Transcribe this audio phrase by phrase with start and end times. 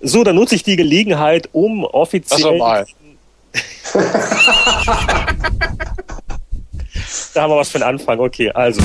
[0.00, 2.58] So, dann nutze ich die Gelegenheit, um offiziell.
[2.58, 2.86] mal.
[7.34, 8.20] da haben wir was für einen Anfang.
[8.20, 8.82] Okay, also.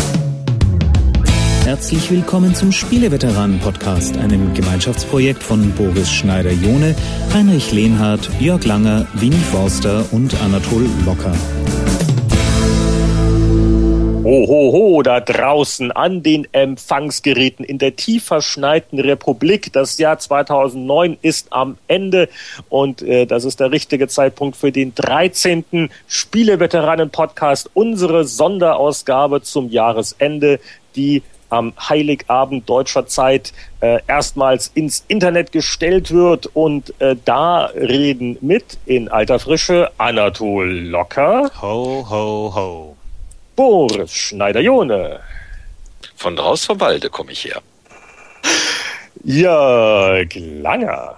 [1.65, 6.95] Herzlich willkommen zum Spieleveteranen-Podcast, einem Gemeinschaftsprojekt von Boris Schneider-Jone,
[7.33, 11.33] Heinrich Lehnhardt, Jörg Langer, Winnie Forster und Anatol Locker.
[14.23, 19.73] Ho, ho, ho, da draußen an den Empfangsgeräten in der tief verschneiten Republik.
[19.73, 22.29] Das Jahr 2009 ist am Ende
[22.69, 25.89] und äh, das ist der richtige Zeitpunkt für den 13.
[26.07, 30.59] Spieleveteranen-Podcast, unsere Sonderausgabe zum Jahresende,
[30.95, 36.47] die am Heiligabend deutscher Zeit äh, erstmals ins Internet gestellt wird.
[36.53, 41.49] Und äh, da reden mit in alter Frische Anatol Locker.
[41.59, 42.95] Ho, ho, ho.
[43.55, 45.19] Boris Schneider-Jone.
[46.15, 47.61] Von draußen vom Walde komme ich her.
[49.23, 51.17] Jörg Langer.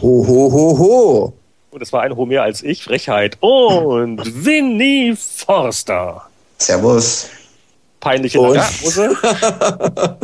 [0.00, 1.32] Ho, ho, ho, ho.
[1.72, 3.36] Oh, das war ein Ho mehr als ich, Frechheit.
[3.40, 6.22] Und Winnie Forster.
[6.58, 7.28] Servus.
[8.00, 8.58] Peinliche Und?
[8.58, 9.16] Hose.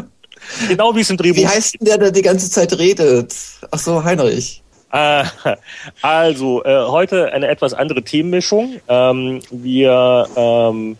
[0.69, 3.35] genau wie es im Drehbuch Wie heißt denn der, der die ganze Zeit redet?
[3.71, 4.63] Ach so, Heinrich.
[4.93, 5.25] Äh,
[6.03, 8.81] also, äh, heute eine etwas andere Themenmischung.
[8.89, 10.97] Ähm, wir ähm,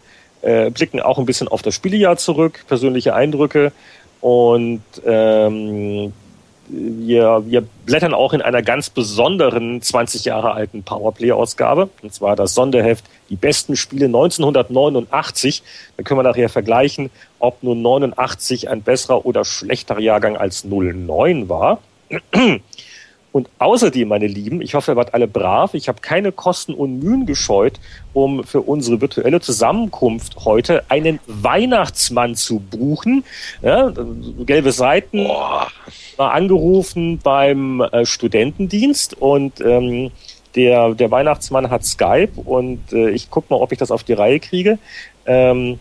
[0.47, 3.73] äh, blicken auch ein bisschen auf das Spielejahr zurück, persönliche Eindrücke
[4.21, 6.13] und ähm,
[6.69, 11.91] wir, wir blättern auch in einer ganz besonderen 20 Jahre alten Powerplay-Ausgabe.
[12.03, 15.63] Und zwar das Sonderheft Die besten Spiele 1989.
[15.97, 21.49] Da können wir nachher vergleichen, ob nun 89 ein besserer oder schlechterer Jahrgang als 09
[21.49, 21.79] war.
[23.33, 25.75] Und außerdem, meine Lieben, ich hoffe, ihr wart alle brav.
[25.75, 27.81] Ich habe keine Kosten und Mühen gescheut,
[28.15, 33.25] um für unsere virtuelle Zusammenkunft heute einen Weihnachtsmann zu buchen.
[33.61, 33.93] Ja,
[34.47, 35.69] gelbe Seiten, Boah.
[36.17, 40.13] war angerufen beim äh, Studentendienst und ähm,
[40.55, 44.15] der, der Weihnachtsmann hat Skype und äh, ich gucke mal, ob ich das auf die
[44.15, 44.79] Reihe kriege,
[45.27, 45.79] ähm,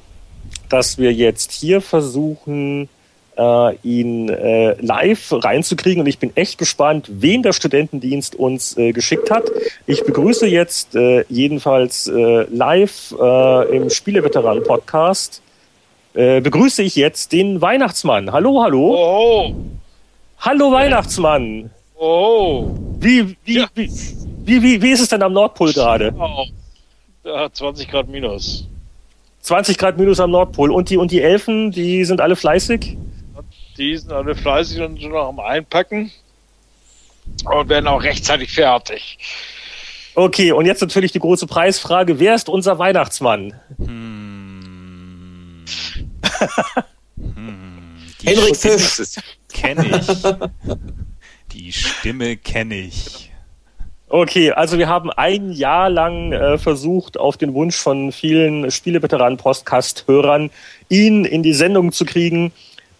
[0.70, 2.90] dass wir jetzt hier versuchen,
[3.38, 8.92] äh, ihn äh, live reinzukriegen und ich bin echt gespannt, wen der Studentendienst uns äh,
[8.92, 9.44] geschickt hat.
[9.88, 15.42] Ich begrüße jetzt äh, jedenfalls äh, live äh, im Spieleveteranen-Podcast
[16.14, 18.32] äh, begrüße ich jetzt den Weihnachtsmann.
[18.32, 18.96] Hallo, hallo.
[18.98, 19.54] Oh,
[20.40, 21.70] Hallo Weihnachtsmann.
[21.98, 22.68] oh,
[23.00, 23.68] Wie, wie, Ja.
[23.74, 23.90] wie,
[24.46, 26.14] wie, wie, wie ist es denn am Nordpol gerade?
[26.18, 26.46] oh.
[27.24, 28.68] Ja, 20 Grad minus.
[29.42, 30.72] 20 Grad minus am Nordpol.
[30.72, 32.96] Und die, und die Elfen, die sind alle fleißig?
[33.78, 36.12] Die sind alle fleißig und schon noch am Einpacken.
[37.44, 39.18] Und werden auch rechtzeitig fertig.
[40.14, 42.20] Okay, und jetzt natürlich die große Preisfrage.
[42.20, 43.60] Wer ist unser Weihnachtsmann?
[43.78, 45.66] Hm.
[47.18, 47.82] Hm.
[48.22, 49.16] Die Henrik Stimme Fisch.
[49.52, 50.24] kenne ich.
[51.54, 53.32] Die Stimme kenne ich.
[54.08, 60.52] Okay, also wir haben ein Jahr lang äh, versucht, auf den Wunsch von vielen Spieleveteranen-Podcast-Hörern,
[60.90, 62.54] ihn in die Sendung zu kriegen.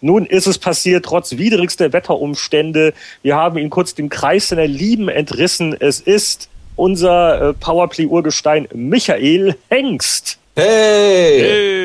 [0.06, 2.94] Nun ist es passiert, trotz widrigster Wetterumstände.
[3.22, 5.76] Wir haben ihn kurz dem Kreis seiner Lieben entrissen.
[5.78, 10.38] Es ist unser äh, Powerplay-Urgestein Michael Hengst.
[10.54, 11.84] Hey!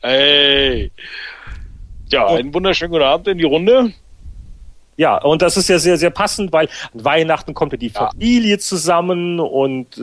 [0.00, 0.92] Hey.
[2.10, 3.92] Ja, einen wunderschönen guten Abend in die Runde.
[4.96, 8.58] Ja, und das ist ja sehr, sehr passend, weil an Weihnachten kommt ja die Familie
[8.58, 10.00] zusammen und äh,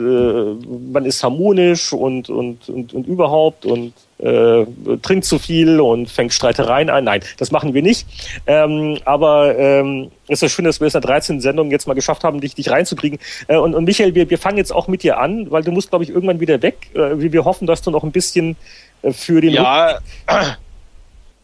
[0.92, 4.64] man ist harmonisch und, und, und, und überhaupt und äh,
[5.02, 7.04] trinkt zu viel und fängt Streitereien an.
[7.04, 8.06] Nein, das machen wir nicht.
[8.46, 11.40] Ähm, aber ähm, es ist schön, dass wir es in der 13.
[11.40, 13.18] Sendung jetzt mal geschafft haben, dich, dich reinzukriegen.
[13.46, 15.90] Äh, und, und Michael, wir, wir fangen jetzt auch mit dir an, weil du musst,
[15.90, 16.90] glaube ich, irgendwann wieder weg.
[16.94, 18.56] Äh, wir, wir hoffen, dass du noch ein bisschen
[19.02, 20.56] äh, für den Ja, Rück-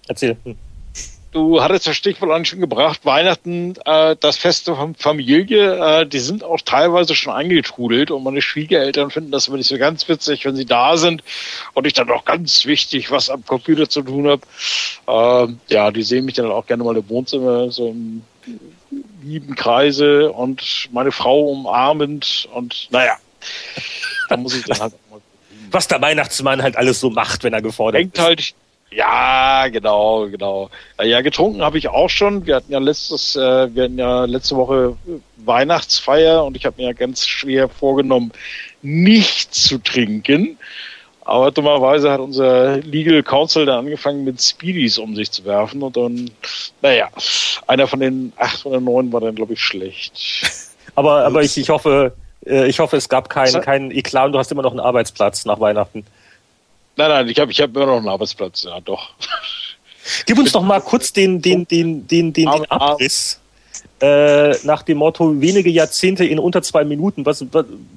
[0.08, 0.36] Erzähl.
[0.44, 0.56] Hm.
[1.34, 3.00] Du hattest das Stichwort eigentlich schon gebracht.
[3.04, 8.22] Weihnachten, äh, das Fest der Fam- Familie, äh, die sind auch teilweise schon eingetrudelt und
[8.24, 11.22] meine Schwiegereltern finden das immer nicht so ganz witzig, wenn sie da sind
[11.74, 14.42] und ich dann auch ganz wichtig was am Computer zu tun habe.
[15.46, 18.22] Ähm, ja, die sehen mich dann auch gerne mal im Wohnzimmer, so im
[19.22, 23.16] lieben Kreise und meine Frau umarmend und naja,
[24.28, 24.94] da muss ich dann halt
[25.70, 28.24] Was der Weihnachtsmann halt alles so macht, wenn er gefordert denkt ist.
[28.24, 28.54] halt,
[28.94, 30.70] ja, genau, genau.
[30.98, 32.46] Äh, Ja, getrunken habe ich auch schon.
[32.46, 34.96] Wir hatten ja letztes, äh, wir hatten ja letzte Woche
[35.36, 38.32] Weihnachtsfeier und ich habe mir ja ganz schwer vorgenommen,
[38.82, 40.58] nicht zu trinken.
[41.24, 45.96] Aber dummerweise hat unser Legal Counsel dann angefangen, mit Speedies um sich zu werfen und
[45.96, 46.30] dann,
[46.82, 47.08] naja,
[47.66, 50.12] einer von den acht oder neun war dann, glaube ich, schlecht.
[50.96, 52.12] Aber, aber ich, ich hoffe,
[52.46, 55.44] äh, ich hoffe, es gab keinen keinen Eklat und du hast immer noch einen Arbeitsplatz
[55.44, 56.06] nach Weihnachten.
[56.96, 59.10] Nein, nein, ich habe ich hab immer noch einen Arbeitsplatz, ja, doch.
[60.26, 63.40] Gib uns doch mal kurz den, den, den, den, den, den Abriss.
[64.00, 67.24] Äh, nach dem Motto wenige Jahrzehnte in unter zwei Minuten.
[67.24, 67.44] Was,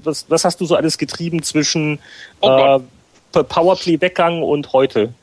[0.04, 2.00] was, was hast du so alles getrieben zwischen
[2.40, 2.80] Oh
[3.34, 5.14] äh, Powerplay-Weggang und heute?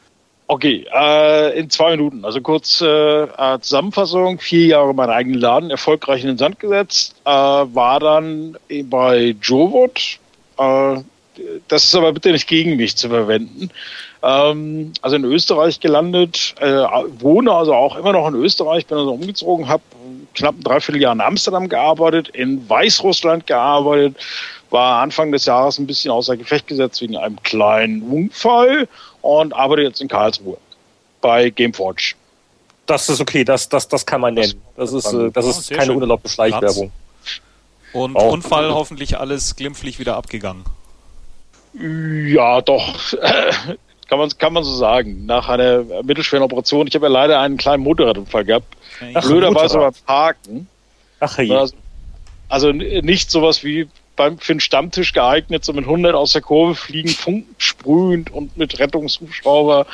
[0.46, 2.24] Okay, äh, in zwei Minuten.
[2.24, 4.38] Also kurz äh, äh, Zusammenfassung.
[4.38, 7.14] Vier Jahre meinen eigenen Laden erfolgreich in den Sand gesetzt.
[7.24, 10.18] Äh, war dann bei Jowood.
[10.58, 10.96] Äh,
[11.68, 13.70] das ist aber bitte nicht gegen mich zu verwenden.
[14.22, 16.84] Ähm, also in Österreich gelandet, äh,
[17.18, 19.82] wohne also auch immer noch in Österreich, bin also umgezogen, habe
[20.34, 24.16] knapp ein Dreivierteljahr in Amsterdam gearbeitet, in Weißrussland gearbeitet,
[24.70, 28.88] war Anfang des Jahres ein bisschen außer Gefecht gesetzt wegen einem kleinen Unfall
[29.22, 30.56] und arbeite jetzt in Karlsruhe
[31.20, 32.14] bei Gameforge.
[32.86, 34.60] Das ist okay, das, das, das kann man nennen.
[34.76, 36.92] Das ist, äh, das ist keine unerlaubte Schleichwerbung.
[37.92, 38.32] Und Auch.
[38.32, 40.64] Unfall hoffentlich alles glimpflich wieder abgegangen.
[41.78, 42.94] Ja, doch.
[44.08, 45.26] kann man, kann man so sagen.
[45.26, 46.86] Nach einer mittelschweren Operation.
[46.86, 48.66] Ich habe ja leider einen kleinen Motorradunfall gehabt.
[49.14, 49.92] Ach, Blöderweise beim.
[50.06, 50.68] Parken.
[51.20, 51.54] Ach je.
[51.54, 51.74] Also,
[52.48, 56.74] also nicht sowas wie beim, für einen Stammtisch geeignet, so mit 100 aus der Kurve
[56.74, 59.86] fliegen, Funken sprühend und mit Rettungshubschrauber,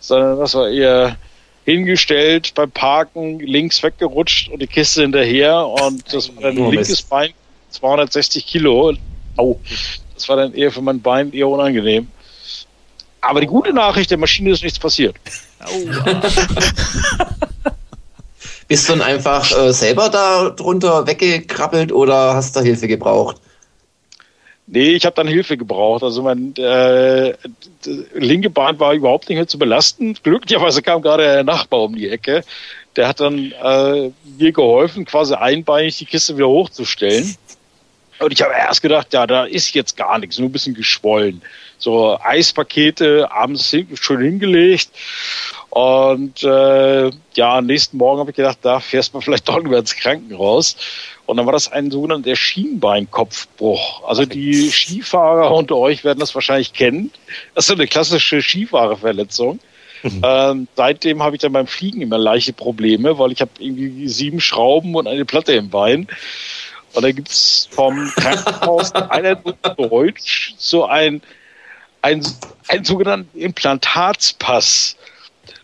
[0.00, 1.16] sondern das war eher
[1.64, 6.70] hingestellt beim Parken, links weggerutscht und die Kiste hinterher und das war dann Oh, ein
[6.72, 7.02] linkes.
[7.02, 7.32] Bein,
[7.70, 8.94] 260 Kilo.
[9.36, 9.58] Au.
[10.18, 12.08] Das war dann eher für mein Bein eher unangenehm.
[13.20, 15.16] Aber die gute Nachricht, der Maschine ist nichts passiert.
[18.68, 23.40] Bist du dann einfach äh, selber da drunter weggekrabbelt oder hast du Hilfe gebraucht?
[24.66, 26.02] Nee, ich habe dann Hilfe gebraucht.
[26.02, 27.32] Also mein äh,
[28.12, 30.14] linke Bein war überhaupt nicht mehr zu belasten.
[30.22, 32.44] Glücklicherweise kam gerade der Nachbar um die Ecke.
[32.94, 37.34] Der hat dann äh, mir geholfen, quasi einbeinig die Kiste wieder hochzustellen.
[38.18, 41.42] Und ich habe erst gedacht, ja, da ist jetzt gar nichts, nur ein bisschen geschwollen.
[41.78, 44.90] So Eispakete abends hin, schön hingelegt.
[45.70, 49.78] Und äh, ja, am nächsten Morgen habe ich gedacht, da fährst du vielleicht doch lieber
[49.78, 50.76] ins Krankenhaus.
[51.26, 54.08] Und dann war das ein sogenannter Schienbeinkopfbruch.
[54.08, 57.12] Also die Skifahrer unter euch werden das wahrscheinlich kennen.
[57.54, 59.60] Das ist so eine klassische Skifahrerverletzung.
[60.22, 64.40] Ähm, seitdem habe ich dann beim Fliegen immer leichte Probleme, weil ich habe irgendwie sieben
[64.40, 66.08] Schrauben und eine Platte im Bein.
[66.94, 71.22] Und da gibt's vom Krankenhaus einer Deutsch so ein,
[72.02, 72.26] ein,
[72.68, 74.96] ein sogenannten Implantatspass.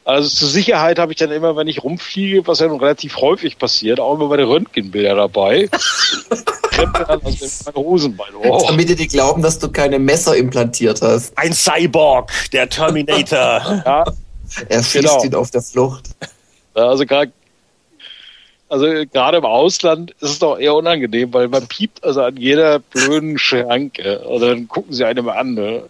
[0.04, 3.58] Also zur Sicherheit habe ich dann immer, wenn ich rumfliege, was ja nun relativ häufig
[3.58, 5.68] passiert, auch immer meine Röntgenbilder dabei.
[6.76, 8.66] Also Hosenbein hoch.
[8.66, 11.32] Damit die glauben, dass du keine Messer implantiert hast.
[11.38, 13.82] Ein Cyborg, der Terminator.
[13.86, 14.04] Ja,
[14.68, 15.24] Er schießt Genau.
[15.24, 16.10] ihn auf der Flucht.
[16.74, 17.32] Also gerade
[18.74, 22.80] also gerade im Ausland ist es doch eher unangenehm, weil man piept also an jeder
[22.80, 24.18] blöden Schranke.
[24.18, 25.54] Und dann gucken sie einem an.
[25.54, 25.84] Ne?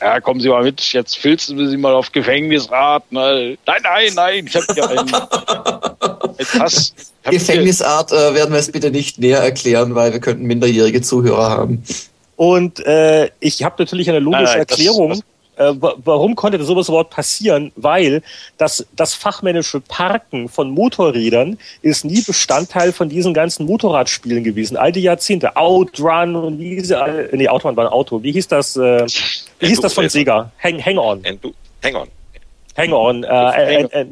[0.00, 3.10] Ja, kommen Sie mal mit, jetzt filzen wir Sie mal auf Gefängnisrat.
[3.10, 3.58] Ne?
[3.66, 5.12] Nein, nein, nein, ich habe hier einen,
[6.60, 11.50] einen Gefängnisart äh, werden wir es bitte nicht näher erklären, weil wir könnten minderjährige Zuhörer
[11.50, 11.82] haben.
[12.36, 15.10] Und äh, ich habe natürlich eine logische Nein, nein, das- Erklärung.
[15.10, 15.22] das-
[15.58, 17.72] äh, wa- warum konnte sowas überhaupt passieren?
[17.76, 18.22] Weil
[18.56, 24.76] das, das fachmännische Parken von Motorrädern ist nie Bestandteil von diesen ganzen Motorradspielen gewesen.
[24.76, 25.56] All die Jahrzehnte.
[25.56, 28.22] Outrun und wie hieß alle, nee, Outrun war ein Auto.
[28.22, 29.06] Wie hieß das, äh,
[29.58, 30.08] wie hieß das von.
[30.08, 30.50] Sega?
[30.62, 31.24] Hang, hang on.
[31.24, 31.52] Endu
[31.84, 32.08] Hang on.
[32.76, 33.24] Hang on.
[33.24, 34.06] Äh, äh, äh, äh,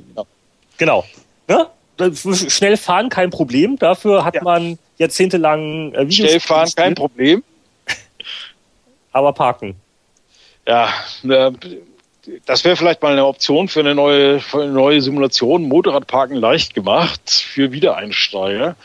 [0.77, 1.05] genau.
[1.49, 1.67] Ne?
[1.97, 3.79] Das- Schnell fahren, kein Problem.
[3.79, 4.43] Dafür hat Ja.
[4.43, 7.43] man jahrzehntelang äh, Schnell fahren, kein Problem.
[9.13, 9.75] aber parken.
[10.67, 10.89] Ja,
[12.47, 15.69] das wäre vielleicht mal eine Option für eine neue, für eine neue Simulation.
[15.69, 18.77] Motorradparken leicht gemacht für Wiedereinsteiger.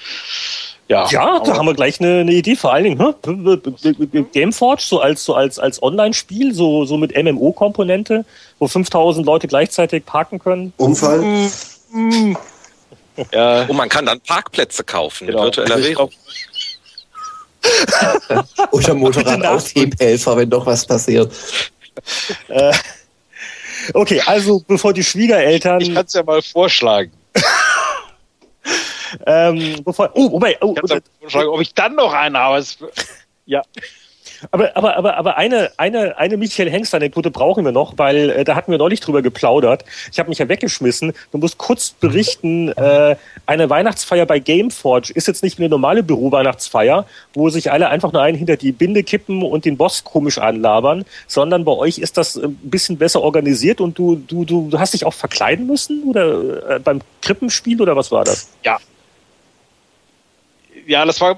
[0.87, 2.55] Ja, Ja, da haben wir gleich eine, eine Idee.
[2.55, 4.27] Vor allen Dingen hm?
[4.33, 8.25] Gameforge so als so als als Online-Spiel, so so mit MMO-Komponente,
[8.59, 10.73] wo 5000 Leute gleichzeitig parken können.
[10.77, 11.49] Unfall?
[13.31, 15.45] ja, Und man kann dann Parkplätze kaufen genau.
[15.45, 16.11] mit virtueller Währung.
[18.71, 21.31] Oder Motorrad Gute Aufhebhelfer, wenn doch was passiert.
[22.47, 22.73] Äh,
[23.93, 27.11] okay, also bevor die Ich Schwiegereltern, kann es ja mal vorschlagen.
[29.25, 32.37] ähm, bevor, oh, wobei, oh, Ich kann's ja mal vorschlagen, ob ich dann noch einen
[32.37, 32.59] habe.
[32.59, 32.77] Es-
[33.47, 33.63] Ja,
[34.49, 38.55] Aber, aber, aber, aber eine, eine, eine Michael Hengst-Anekdote brauchen wir noch, weil äh, da
[38.55, 39.85] hatten wir neulich drüber geplaudert.
[40.11, 41.13] Ich habe mich ja weggeschmissen.
[41.31, 46.01] Du musst kurz berichten, äh, eine Weihnachtsfeier bei Gameforge ist jetzt nicht wie eine normale
[46.01, 50.37] Büro-Weihnachtsfeier, wo sich alle einfach nur einen hinter die Binde kippen und den Boss komisch
[50.37, 54.69] anlabern, sondern bei euch ist das äh, ein bisschen besser organisiert und du, du, du,
[54.69, 58.49] du hast dich auch verkleiden müssen oder äh, beim Krippenspiel oder was war das?
[58.63, 58.77] ja,
[60.87, 61.37] das war,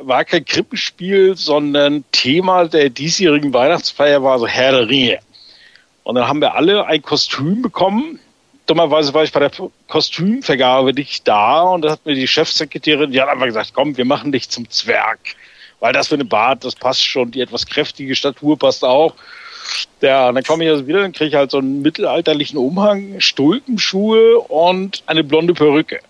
[0.00, 5.18] war kein Krippenspiel, sondern Thema der diesjährigen Weihnachtsfeier war so Herr der Ringe.
[6.04, 8.18] Und dann haben wir alle ein Kostüm bekommen,
[8.66, 9.50] dummerweise war ich bei der
[9.88, 14.04] Kostümvergabe nicht da und da hat mir die Chefsekretärin, die hat einfach gesagt, komm, wir
[14.04, 15.18] machen dich zum Zwerg.
[15.80, 19.14] Weil das für eine Bart, das passt schon, die etwas kräftige Statur passt auch.
[20.00, 23.20] Ja, und dann komme ich also wieder, dann kriege ich halt so einen mittelalterlichen Umhang,
[23.20, 26.00] Stulpenschuhe und eine blonde Perücke.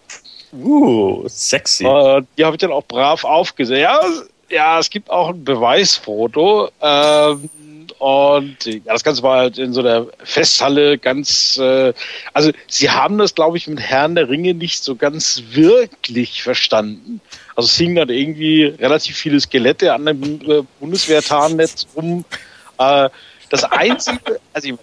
[0.52, 1.84] Uh, sexy.
[1.84, 3.80] Äh, die habe ich dann auch brav aufgesetzt.
[3.80, 4.00] Ja,
[4.50, 6.70] ja, es gibt auch ein Beweisfoto.
[6.80, 7.48] Ähm,
[7.98, 11.92] und ja, das Ganze war halt in so der Festhalle ganz, äh,
[12.32, 17.20] also sie haben das, glaube ich, mit Herrn der Ringe nicht so ganz wirklich verstanden.
[17.54, 22.24] Also es hingen dann irgendwie relativ viele Skelette an dem äh, Bundeswehr-Tarnnetz rum.
[22.78, 23.08] Äh,
[23.50, 24.76] das Einzige, also ich, äh,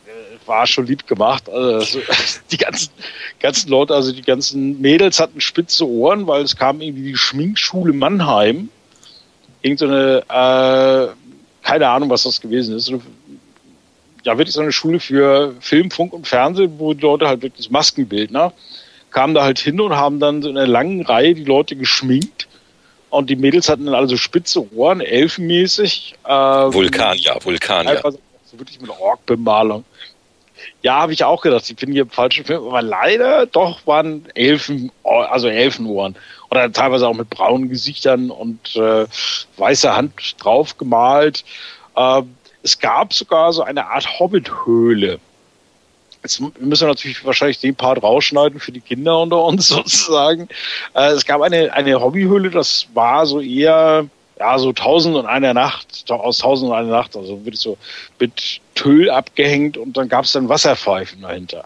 [0.49, 1.49] war schon lieb gemacht.
[1.49, 1.99] Also
[2.51, 2.91] die ganzen,
[3.39, 7.93] ganzen Leute, also die ganzen Mädels hatten spitze Ohren, weil es kam irgendwie die Schminkschule
[7.93, 8.67] Mannheim.
[9.61, 12.91] Irgendeine, äh, keine Ahnung, was das gewesen ist.
[14.23, 17.69] Ja, wirklich so eine Schule für Film, Funk und Fernsehen, wo die Leute halt wirklich
[17.69, 18.53] Maskenbildner
[19.11, 22.47] kamen da halt hin und haben dann so in einer langen Reihe die Leute geschminkt.
[23.09, 26.15] Und die Mädels hatten dann alle so spitze Ohren, elfenmäßig.
[26.25, 27.91] Äh, Vulkanier, Vulkanier.
[27.91, 28.11] Einfach
[28.45, 29.83] so wirklich mit Orkbemalung.
[30.81, 34.25] Ja, habe ich auch gedacht, ich bin hier im falschen Film, aber leider doch waren
[34.33, 36.15] Elfen, also Elfenohren.
[36.49, 39.05] Oder teilweise auch mit braunen Gesichtern und äh,
[39.57, 41.43] weißer Hand drauf gemalt.
[41.95, 42.21] Äh,
[42.63, 45.19] es gab sogar so eine Art Hobbit-Höhle.
[46.23, 50.47] Jetzt müssen wir natürlich wahrscheinlich den Part rausschneiden für die Kinder unter uns sozusagen.
[50.93, 54.05] Äh, es gab eine, eine Hobbyhöhle, das war so eher
[54.39, 57.77] ja, so tausend und einer Nacht, aus tausend und einer Nacht, also wirklich so
[58.19, 61.65] mit Tüll abgehängt und dann gab es dann Wasserpfeifen dahinter.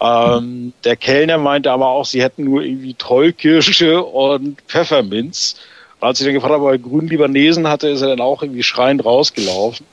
[0.00, 5.56] Ähm, der Kellner meinte aber auch, sie hätten nur irgendwie Trollkirsche und Pfefferminz.
[6.00, 8.62] Und als ich dann gefragt habe, ob er Grün-Libanesen hatte, ist er dann auch irgendwie
[8.62, 9.84] schreiend rausgelaufen.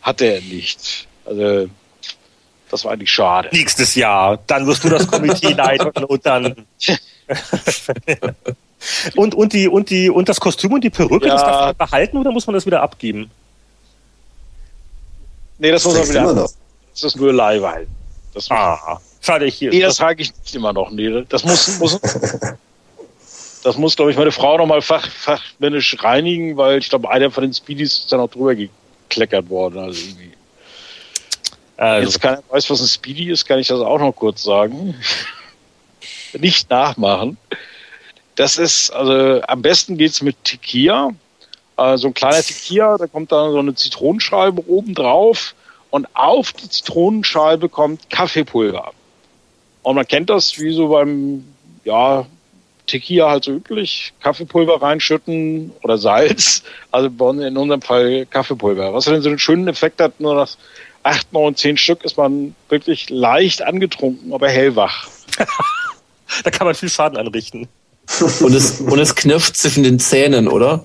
[0.00, 1.06] Hatte er nicht.
[1.26, 1.68] Also,
[2.70, 3.50] das war eigentlich schade.
[3.52, 6.64] Nächstes Jahr, dann wirst du das Komitee leiten und dann.
[9.16, 11.34] und, und, die, und, die, und das Kostüm und die Perücke, Ja.
[11.34, 13.30] das darf man behalten oder muss man das wieder abgeben?
[15.64, 16.20] Nee, das muss man wieder.
[16.20, 16.50] immer noch.
[16.92, 17.86] Das ist nur Leihwein.
[18.34, 19.70] Das, Ah, schade, ich hier.
[19.70, 20.90] nee, das trage ich nicht immer noch.
[20.90, 21.98] Nee, das muss, muss,
[23.62, 27.44] das muss, glaube ich, meine Frau nochmal fach, fachmännisch reinigen, weil ich glaube, einer von
[27.44, 29.78] den Speedies ist dann auch drüber gekleckert worden.
[29.78, 30.32] Also irgendwie.
[31.78, 34.94] also, Jetzt keiner weiß, was ein Speedy ist, kann ich das auch noch kurz sagen.
[36.34, 37.38] Nicht nachmachen.
[38.34, 41.12] Das ist, also am besten geht's mit Tequila.
[41.76, 45.54] Äh, so ein kleiner Tequila, da kommt dann so eine Zitronenscheibe oben drauf
[45.90, 48.92] und auf die Zitronenscheibe kommt Kaffeepulver.
[49.82, 51.44] Und man kennt das wie so beim,
[51.84, 52.26] ja,
[52.86, 56.62] Tequila halt so üblich, Kaffeepulver reinschütten oder Salz.
[56.90, 58.92] Also bei uns in unserem Fall Kaffeepulver.
[58.92, 60.56] Was denn so einen schönen Effekt hat, nur nach
[61.02, 65.08] acht, neun, zehn Stück ist man wirklich leicht angetrunken, aber hellwach.
[66.44, 67.68] da kann man viel Schaden anrichten.
[68.40, 70.84] Und es, und es knirscht zwischen den Zähnen, oder?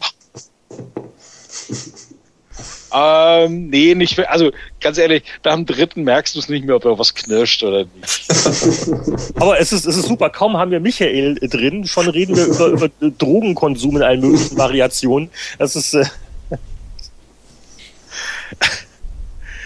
[2.94, 4.32] Ähm, nee, nicht mehr.
[4.32, 7.64] Also ganz ehrlich, nach dem dritten merkst du es nicht mehr, ob da was knirscht
[7.64, 8.26] oder nicht.
[9.36, 10.30] Aber es ist, es ist super.
[10.30, 15.30] Kaum haben wir Michael drin, schon reden wir über, über Drogenkonsum in allen möglichen Variationen.
[15.58, 16.06] Das ist, äh,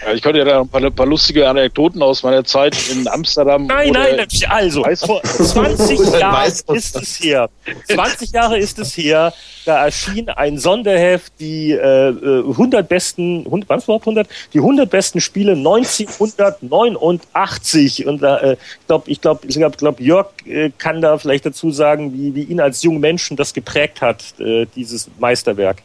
[0.04, 3.66] Ja, Ich könnte ja da ein paar, paar lustige Anekdoten aus meiner Zeit in Amsterdam.
[3.66, 7.48] nein, nein, also, vor 20 Jahren ist es her.
[7.88, 9.32] 20 Jahre ist es her,
[9.64, 14.28] da erschien ein Sonderheft, die äh, äh, 100 besten, 100, was überhaupt 100?
[14.52, 18.06] Die 100 besten Spiele 1989.
[18.06, 21.46] Und da, äh, ich glaube, ich glaube, ich glaub, glaub, Jörg äh, kann da vielleicht
[21.46, 25.82] dazu sagen, wie, wie ihn als jungen Menschen das geprägt hat, äh, dieses Meisterwerk.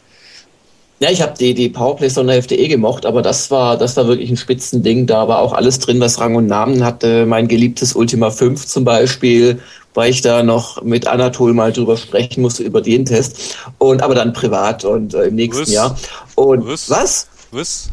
[1.01, 4.29] Ja, ich habe die, die Powerplay Sonderhefte eh gemocht, aber das war, das war wirklich
[4.29, 5.07] ein Spitzending.
[5.07, 7.25] Da war auch alles drin, was Rang und Namen hatte.
[7.25, 9.61] Mein geliebtes Ultima 5 zum Beispiel,
[9.93, 13.55] weil ich da noch mit Anatol mal drüber sprechen musste, über den Test.
[13.77, 15.71] Und aber dann privat und äh, im nächsten Was?
[15.71, 15.97] Jahr.
[16.35, 16.89] Und Was?
[16.89, 17.27] was?
[17.51, 17.89] Was?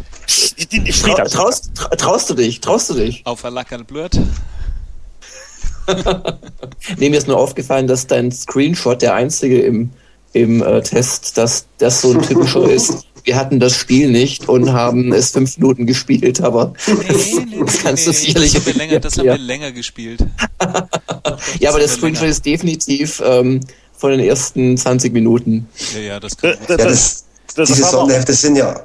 [1.02, 2.60] Trau, traust, tra, traust du dich?
[2.60, 3.22] Traust du dich?
[3.24, 4.18] Auf Alakan Blöd?
[6.98, 9.90] Nee, mir ist nur aufgefallen, dass dein Screenshot der einzige im,
[10.36, 13.06] im äh, Test, dass das so ein typischer ist.
[13.24, 16.74] Wir hatten das Spiel nicht und haben es fünf Minuten gespielt, aber
[17.08, 20.24] das kannst du sicherlich das haben, wir länger, das haben wir länger gespielt.
[21.60, 23.60] Ja, aber der wir Screenshot ist definitiv ähm,
[23.96, 25.68] von den ersten 20 Minuten.
[25.94, 27.24] Ja, ja, das kann Das, Ja, das, das,
[27.54, 28.80] das diese Sonderhefte sind ja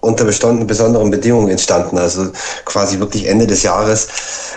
[0.00, 1.98] unter besonderen Bedingungen entstanden.
[1.98, 2.30] Also
[2.64, 4.08] quasi wirklich Ende des Jahres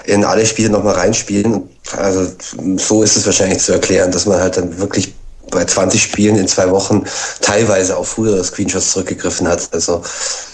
[0.06, 1.70] in alle Spiele nochmal reinspielen.
[1.96, 2.32] Also
[2.77, 5.13] so ist es wahrscheinlich zu erklären, dass man halt dann wirklich
[5.51, 7.04] bei 20 Spielen in zwei Wochen
[7.42, 9.74] teilweise auf frühere Screenshots zurückgegriffen hat.
[9.74, 10.04] Also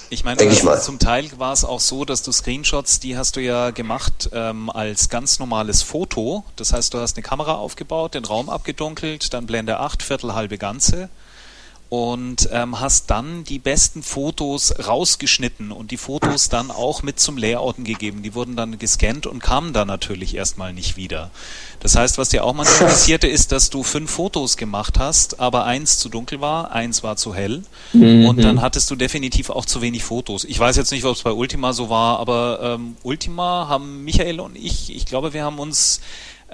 [0.10, 0.82] Ich meine, ich mal.
[0.82, 4.70] zum Teil war es auch so, dass du Screenshots, die hast du ja gemacht ähm,
[4.70, 6.44] als ganz normales Foto.
[6.56, 10.58] Das heißt, du hast eine Kamera aufgebaut, den Raum abgedunkelt, dann Blende 8, Viertel, halbe
[10.58, 11.10] Ganze
[11.94, 17.38] und ähm, hast dann die besten Fotos rausgeschnitten und die Fotos dann auch mit zum
[17.38, 18.24] Layouten gegeben.
[18.24, 21.30] Die wurden dann gescannt und kamen dann natürlich erstmal nicht wieder.
[21.82, 25.66] Das heißt, was dir auch manchmal passierte, ist, dass du fünf Fotos gemacht hast, aber
[25.66, 28.26] eins zu dunkel war, eins war zu hell Mhm.
[28.26, 30.46] und dann hattest du definitiv auch zu wenig Fotos.
[30.46, 34.40] Ich weiß jetzt nicht, ob es bei Ultima so war, aber ähm, Ultima haben Michael
[34.40, 36.02] und ich, ich glaube, wir haben uns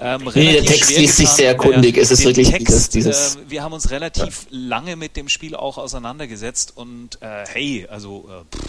[0.00, 1.96] ähm, Nee, der Text liest sich sehr kundig.
[1.98, 5.54] Es ist wirklich Text, dieses- dieses- Äh, wir haben uns relativ lange mit dem Spiel
[5.54, 8.62] auch auseinandergesetzt und äh, hey, also äh, pff,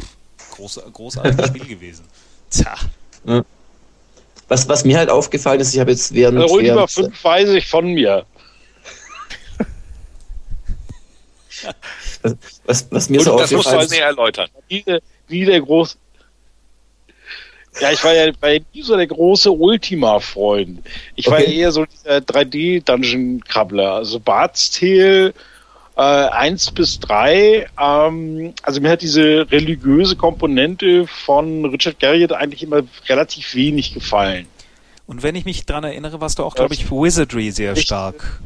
[0.55, 2.05] groß, großartiges Spiel gewesen.
[2.49, 2.75] Tja.
[4.47, 7.67] Was, was mir halt aufgefallen ist, ich habe jetzt während, Also während 5 weiß ich
[7.67, 8.25] von mir.
[12.65, 14.49] was, was mir Und so das muss aufgefallen man ist, näher erläutern.
[14.69, 15.97] Nie, der- nie der große.
[17.79, 20.79] Ja, ich war ja, war ja nie so der große Ultima-Freund.
[21.15, 21.57] Ich war ja Okay.
[21.57, 23.93] eher so dieser 3D-Dungeon-Krabbler.
[23.93, 25.33] Also Bart's Tale
[25.95, 27.67] äh, 1 bis 3.
[27.79, 34.47] Ähm, also mir hat diese religiöse Komponente von Richard Garriott eigentlich immer relativ wenig gefallen.
[35.07, 37.87] Und wenn ich mich dran erinnere, warst du auch, glaube ich, für Wizardry sehr Richtig.
[37.87, 38.41] stark.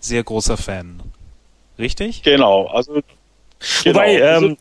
[0.00, 1.00] Sehr großer Fan.
[1.78, 2.22] Richtig?
[2.22, 3.02] Genau, also
[3.84, 4.46] Wobei, genau.
[4.46, 4.56] ähm,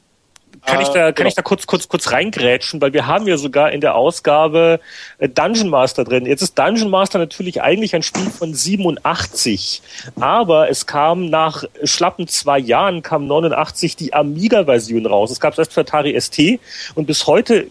[0.67, 1.27] kann ich da, kann genau.
[1.29, 4.79] ich da kurz, kurz, kurz reingrätschen, weil wir haben ja sogar in der Ausgabe
[5.17, 6.25] äh, Dungeon Master drin.
[6.25, 9.81] Jetzt ist Dungeon Master natürlich eigentlich ein Spiel von 87,
[10.19, 15.31] aber es kam nach schlappen zwei Jahren, kam 89 die Amiga-Version raus.
[15.31, 16.59] Es gab es erst für Atari ST
[16.95, 17.67] und bis heute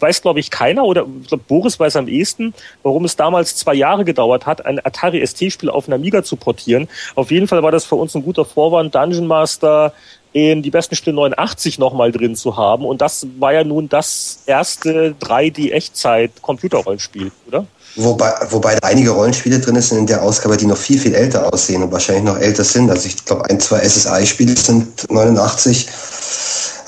[0.00, 2.52] weiß, glaube ich, keiner oder ich glaube, Boris weiß am ehesten,
[2.82, 6.88] warum es damals zwei Jahre gedauert hat, ein Atari ST-Spiel auf einen Amiga zu portieren.
[7.14, 9.92] Auf jeden Fall war das für uns ein guter Vorwand, Dungeon Master
[10.34, 12.84] in die besten Spiele 89 nochmal drin zu haben.
[12.84, 17.68] Und das war ja nun das erste 3D-Echtzeit-Computerrollenspiel, oder?
[17.94, 21.52] Wobei, wobei da einige Rollenspiele drin sind in der Ausgabe, die noch viel, viel älter
[21.52, 22.90] aussehen und wahrscheinlich noch älter sind.
[22.90, 25.86] Also ich glaube, ein, zwei SSI-Spiele sind 89.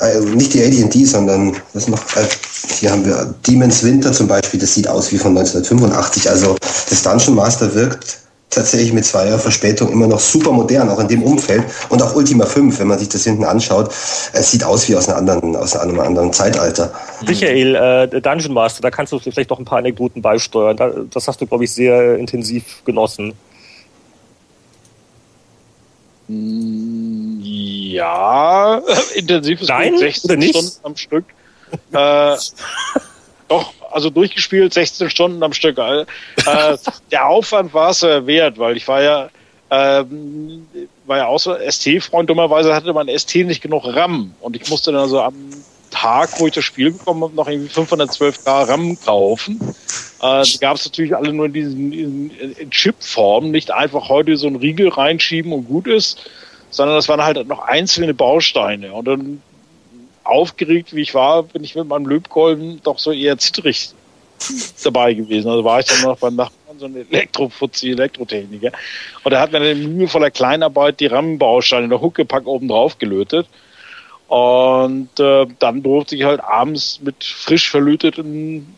[0.01, 2.27] Äh, nicht die AD&D, sondern das noch, äh,
[2.81, 6.29] hier haben wir Demon's Winter zum Beispiel, das sieht aus wie von 1985.
[6.29, 6.57] Also
[6.91, 11.09] das Dungeon Master wirkt tatsächlich mit zwei Jahren Verspätung immer noch super modern, auch in
[11.09, 11.65] dem Umfeld.
[11.89, 13.91] Und auch Ultima 5, wenn man sich das hinten anschaut,
[14.33, 16.93] es sieht aus wie aus, einer anderen, aus einem anderen Zeitalter.
[17.27, 20.77] Michael, äh, Dungeon Master, da kannst du vielleicht noch ein paar Anekdoten beisteuern.
[20.77, 23.35] Da, das hast du, glaube ich, sehr intensiv genossen.
[26.29, 28.81] Mm, Ja,
[29.15, 30.51] intensives Nein, Spiel, 16 oder nicht?
[30.57, 31.25] Stunden am Stück.
[31.93, 32.37] äh,
[33.49, 35.79] doch, also durchgespielt 16 Stunden am Stück.
[35.79, 36.05] Äh,
[37.11, 39.29] der Aufwand war es äh, wert, weil ich war ja,
[39.70, 40.66] ähm,
[41.07, 42.29] war ja auch so ST-Freund.
[42.31, 45.35] Dummerweise hatte mein ST nicht genug RAM und ich musste dann also am
[45.90, 49.75] Tag, wo ich das Spiel bekommen habe, noch irgendwie 512k RAM kaufen.
[50.20, 54.37] Äh, die gab es natürlich alle nur in diesen in, in Chip-Form, nicht einfach heute
[54.37, 56.31] so einen Riegel reinschieben und gut ist,
[56.70, 58.92] sondern das waren halt noch einzelne Bausteine.
[58.92, 59.42] Und dann
[60.27, 63.91] aufgeregt, wie ich war, bin ich mit meinem Löbkolben doch so eher zitterig
[64.85, 65.49] dabei gewesen.
[65.49, 68.73] Also war ich dann noch beim Nachbarn, so ein Elektrofuzzi, Elektrotechniker.
[69.25, 72.99] Und er hat mir dann in mühevoller Kleinarbeit die RAM-Bausteine in der Huckepack oben drauf
[72.99, 73.47] gelötet.
[74.29, 78.75] Und äh, dann durfte ich halt abends mit frisch verlöteten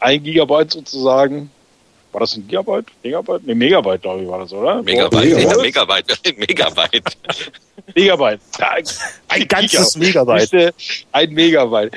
[0.00, 1.50] 1 Gigabyte sozusagen.
[2.12, 2.86] War das ein Gigabyte?
[3.02, 3.46] Megabyte?
[3.46, 4.82] Ne, Megabyte, glaube ich, war das, oder?
[4.82, 5.62] Megabyte, Megabyte?
[5.62, 7.16] Megabyte, Megabyte.
[7.94, 8.40] Megabyte.
[8.58, 8.84] Ein,
[9.28, 10.74] Ein ganzes Megabyte.
[11.12, 11.92] Ein Megabyte.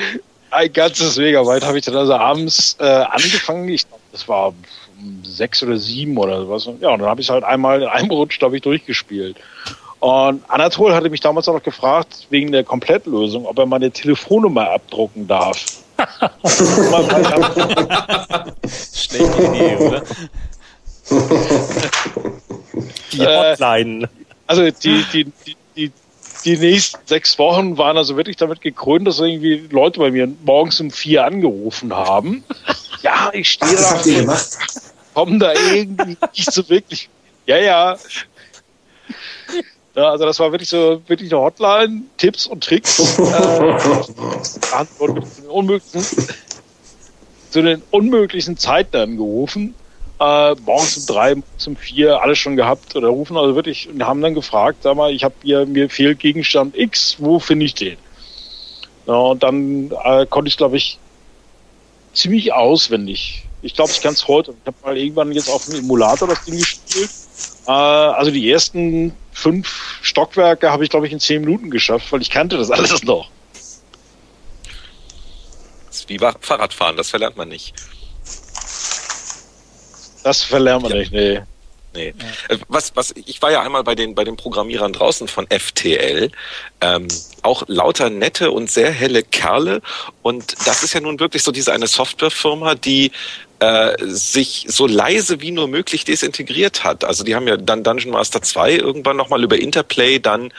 [0.52, 3.68] Ein ganzes Megabyte habe ich dann also abends äh, angefangen.
[3.70, 6.70] Ich glaube, das war um sechs oder sieben oder sowas.
[6.80, 9.38] Ja, und dann habe ich halt einmal in einem Rutsch, glaube ich, durchgespielt.
[10.00, 14.70] Und Anatol hatte mich damals auch noch gefragt, wegen der Komplettlösung, ob er meine Telefonnummer
[14.70, 15.66] abdrucken darf.
[18.94, 20.04] Schlechte Idee, oder?
[23.12, 24.10] Die Äh, Hotline.
[24.48, 25.92] Also die, die, die, die,
[26.46, 30.80] die nächsten sechs Wochen waren also wirklich damit gekrönt, dass irgendwie Leute bei mir morgens
[30.82, 32.44] um vier angerufen haben.
[33.02, 34.48] Ja, ich stehe Ach, das da habt ihr gemacht?
[35.14, 37.10] kommen da irgendwie nicht so wirklich.
[37.46, 37.98] Ja, ja.
[39.96, 43.00] Ja, also das war wirklich so wirklich eine Hotline, Tipps und Tricks.
[43.20, 43.78] äh,
[44.98, 46.28] zu den unmöglichen,
[47.52, 49.76] zu den unmöglichen Zeiten angerufen.
[50.20, 54.04] Äh, morgens um drei, morgens um vier, alles schon gehabt oder rufen also wirklich und
[54.04, 57.76] haben dann gefragt, sag mal, ich habe hier, mir fehlt Gegenstand X, wo finde ich
[57.76, 57.98] den?
[59.06, 60.98] Ja, und dann äh, konnte ich, glaube ich,
[62.14, 63.44] ziemlich auswendig.
[63.62, 64.54] Ich glaube, ich kann es heute.
[64.62, 67.10] Ich habe mal irgendwann jetzt auf dem Emulator das Ding gespielt.
[67.68, 72.22] Äh, also die ersten fünf Stockwerke habe ich, glaube ich, in zehn Minuten geschafft, weil
[72.22, 73.30] ich kannte das alles noch.
[75.88, 77.74] Das ist wie Fahrradfahren, das verlernt man nicht.
[80.24, 80.98] Das verlernt man ja.
[80.98, 81.42] nicht, nee.
[81.96, 82.14] Nee.
[82.50, 82.56] Ja.
[82.56, 86.32] Äh, was, was, ich war ja einmal bei den, bei den Programmierern draußen von FTL.
[86.82, 87.08] Ähm,
[87.44, 89.82] auch lauter nette und sehr helle Kerle.
[90.22, 93.12] Und das ist ja nun wirklich so diese eine Softwarefirma, die
[93.64, 97.06] äh, sich so leise wie nur möglich desintegriert hat.
[97.06, 100.52] Also die haben ja dann Dungeon Master 2 irgendwann nochmal über Interplay dann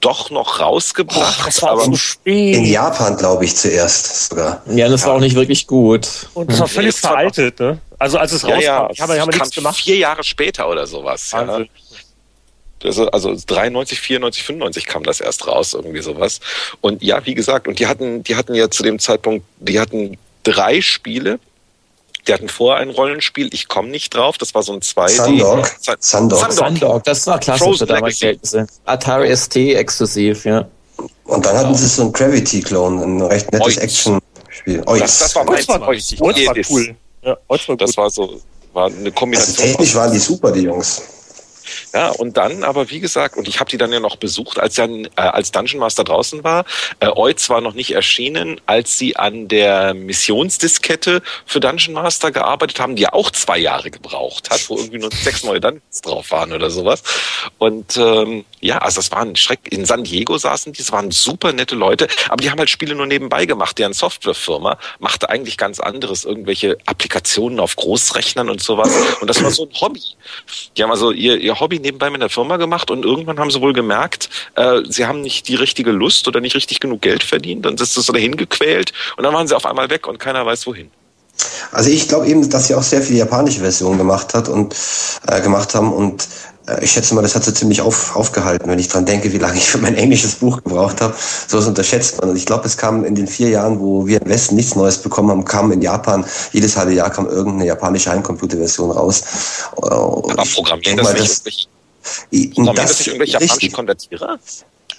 [0.00, 1.38] doch noch rausgebracht.
[1.40, 2.56] Oh, das war aber spät.
[2.56, 4.62] In Japan, glaube ich, zuerst sogar.
[4.66, 5.06] Ja, das ja.
[5.06, 6.08] war auch nicht wirklich gut.
[6.34, 7.78] Und das war völlig nee, veraltet, ne?
[7.98, 9.76] Also als es ja, rauskam, ja, ich habe, habe nichts gemacht.
[9.76, 11.30] Vier Jahre später oder sowas.
[11.30, 11.64] Ja.
[12.84, 16.40] Also, also 93, 94, 95 kam das erst raus, irgendwie sowas.
[16.80, 20.18] Und ja, wie gesagt, und die hatten, die hatten ja zu dem Zeitpunkt, die hatten
[20.42, 21.38] drei Spiele,
[22.26, 25.10] die hatten vorher ein Rollenspiel, ich komme nicht drauf, das war so ein 2D.
[25.10, 25.70] Sundog.
[25.98, 26.52] Sundog.
[26.52, 28.66] Sundog, das war klasse Frozen für damals Verhältnisse.
[28.84, 30.66] Atari ST exklusiv, ja.
[31.24, 34.82] Und dann hatten sie so ein Gravity-Clone, ein recht nettes Action-Spiel.
[34.86, 35.66] Das, das war meins.
[35.66, 36.96] Das war, war cool.
[37.22, 37.36] Ja,
[37.76, 38.40] das war so,
[38.72, 39.56] war eine Kombination.
[39.56, 41.02] Also technisch waren die super, die Jungs.
[41.92, 44.74] Ja, und dann, aber wie gesagt, und ich habe die dann ja noch besucht, als
[44.74, 46.64] dann äh, als Dungeon Master draußen war.
[47.00, 52.80] Äh, Oiz war noch nicht erschienen, als sie an der Missionsdiskette für Dungeon Master gearbeitet
[52.80, 56.30] haben, die ja auch zwei Jahre gebraucht hat, wo irgendwie nur sechs neue Dungeons drauf
[56.30, 57.02] waren oder sowas.
[57.58, 59.60] Und ähm, ja, also das war ein Schreck.
[59.70, 62.94] In San Diego saßen die, das waren super nette Leute, aber die haben halt Spiele
[62.94, 63.78] nur nebenbei gemacht.
[63.78, 68.92] Deren Softwarefirma machte eigentlich ganz anderes, irgendwelche Applikationen auf Großrechnern und sowas.
[69.20, 70.02] Und das war so ein Hobby.
[70.76, 73.60] Die haben also ihr, ihr Hobby nebenbei mit der Firma gemacht und irgendwann haben sie
[73.60, 77.64] wohl gemerkt, äh, sie haben nicht die richtige Lust oder nicht richtig genug Geld verdient.
[77.64, 80.66] Dann ist es dahin gequält und dann waren sie auf einmal weg und keiner weiß
[80.66, 80.90] wohin.
[81.72, 84.74] Also ich glaube eben, dass sie auch sehr viele japanische Versionen gemacht hat und
[85.26, 86.28] äh, gemacht haben und
[86.66, 89.38] äh, ich schätze mal, das hat sie ziemlich auf, aufgehalten, wenn ich dran denke, wie
[89.38, 91.14] lange ich für mein englisches Buch gebraucht habe.
[91.48, 92.30] So was unterschätzt man.
[92.30, 94.98] Und ich glaube, es kam in den vier Jahren, wo wir im Westen nichts Neues
[94.98, 99.22] bekommen haben, kam in Japan, jedes halbe Jahr kam irgendeine japanische Heimcomputerversion raus.
[99.76, 101.68] Aber programmieren das, das nicht
[102.54, 104.38] programmieren das, das nicht irgendwelche japanischen Konvertierer?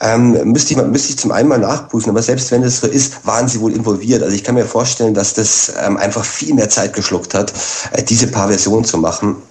[0.02, 3.26] Ähm, müsste, ich, müsste ich zum einen mal nachprüfen, aber selbst wenn es so ist,
[3.26, 4.24] waren sie wohl involviert.
[4.24, 7.54] Also ich kann mir vorstellen, dass das ähm, einfach viel mehr Zeit geschluckt hat,
[7.92, 9.42] äh, diese paar Versionen zu machen.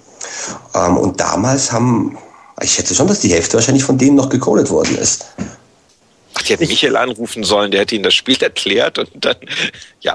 [0.75, 2.19] Ähm, und damals haben,
[2.61, 5.27] ich schätze schon, dass die Hälfte wahrscheinlich von denen noch gecodet worden ist.
[6.35, 9.37] Ach, die hätten Michael anrufen sollen, der hätte ihnen das Spiel erklärt und dann,
[10.01, 10.15] ja,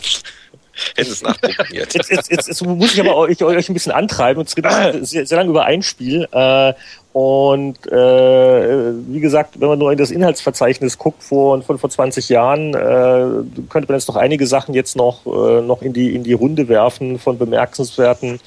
[0.96, 1.94] hätten es nachprogrammiert.
[1.94, 4.40] Jetzt, jetzt, jetzt, jetzt, muss ich aber euch, euch ein bisschen antreiben.
[4.40, 4.66] Und es geht
[5.02, 6.28] sehr, sehr lange über ein Spiel.
[6.32, 6.74] Äh,
[7.18, 12.30] und äh, wie gesagt, wenn man nur in das Inhaltsverzeichnis guckt vor, von vor 20
[12.30, 16.24] Jahren, äh, könnte man jetzt noch einige Sachen jetzt noch, äh, noch in, die, in
[16.24, 18.40] die Runde werfen von bemerkenswerten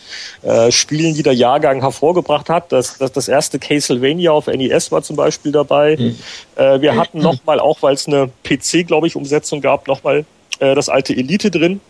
[0.42, 2.70] äh, Spielen, die der Jahrgang hervorgebracht hat.
[2.70, 5.96] Das, das, das erste Castlevania auf NES war zum Beispiel dabei.
[5.98, 6.16] Mhm.
[6.54, 10.24] Äh, wir hatten nochmal, auch weil es eine PC, glaube ich, Umsetzung gab, nochmal
[10.60, 11.80] äh, das alte Elite drin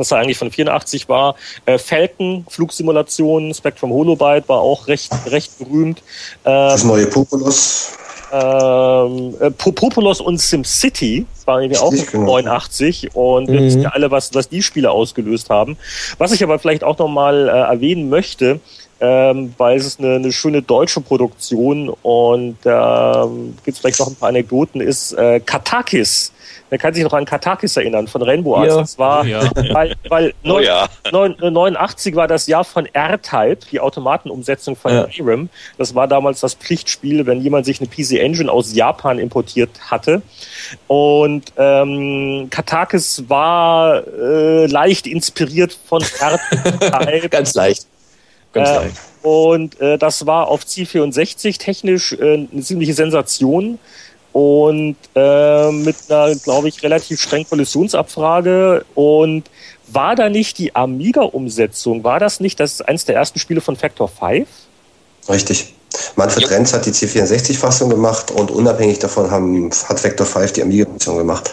[0.00, 1.36] was er eigentlich von 84 war.
[1.66, 6.02] Äh, Falcon, Flugsimulation, Spectrum Holobyte war auch recht, recht berühmt.
[6.44, 7.92] Ähm, das neue Populous.
[8.32, 12.26] Ähm, äh, Populous und SimCity war irgendwie auch genau.
[12.26, 13.52] 89 und mhm.
[13.52, 15.76] wir wissen ja alle, was, was die Spiele ausgelöst haben.
[16.18, 18.60] Was ich aber vielleicht auch nochmal äh, erwähnen möchte,
[19.00, 24.08] ähm, weil es ist eine, eine schöne deutsche Produktion und ähm, gibt es vielleicht noch
[24.08, 26.32] ein paar Anekdoten, ist äh, Katakis
[26.70, 28.68] Wer kann sich noch an Katakis erinnern von Rainbow Arts?
[28.68, 28.80] Ja.
[28.80, 29.50] Das war, ja.
[29.72, 30.88] weil, weil oh, ja.
[31.12, 35.08] 89 war das Jahr von R-Type, die Automatenumsetzung von ja.
[35.20, 35.48] ARM.
[35.78, 40.22] Das war damals das Pflichtspiel, wenn jemand sich eine PC Engine aus Japan importiert hatte.
[40.86, 47.28] Und ähm, Katakis war äh, leicht inspiriert von R-Type.
[47.30, 47.89] Ganz leicht.
[48.52, 49.26] Ganz äh.
[49.26, 53.78] Und äh, das war auf C64 technisch äh, eine ziemliche Sensation
[54.32, 58.84] und äh, mit einer, glaube ich, relativ strengen Kollisionsabfrage.
[58.94, 59.44] Und
[59.88, 63.76] war da nicht die Amiga-Umsetzung, war das nicht, das ist eines der ersten Spiele von
[63.76, 64.48] Factor 5?
[65.28, 65.74] Richtig.
[66.14, 66.56] Manfred ja.
[66.56, 71.50] Renz hat die C64-Fassung gemacht und unabhängig davon haben, hat Vector 5 die Amiga-Fassung gemacht.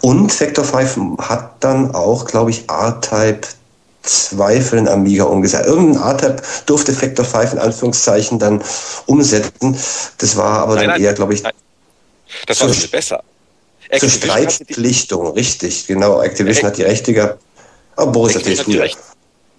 [0.00, 3.48] Und Vector 5 hat dann auch, glaube ich, R-Type
[4.02, 5.66] 2 für den Amiga umgesetzt.
[5.66, 8.62] Irgendein R-Type durfte Vector 5 in Anführungszeichen dann
[9.06, 9.78] umsetzen.
[10.18, 11.52] Das war aber nein, dann nein, eher, glaube ich, nein.
[12.46, 13.22] Das war viel besser.
[13.98, 16.22] Zur Streitpflichtung, richtig, genau.
[16.22, 17.42] Activision hat die Rechte gehabt.
[17.96, 19.00] Aber Boris hat die Rechte.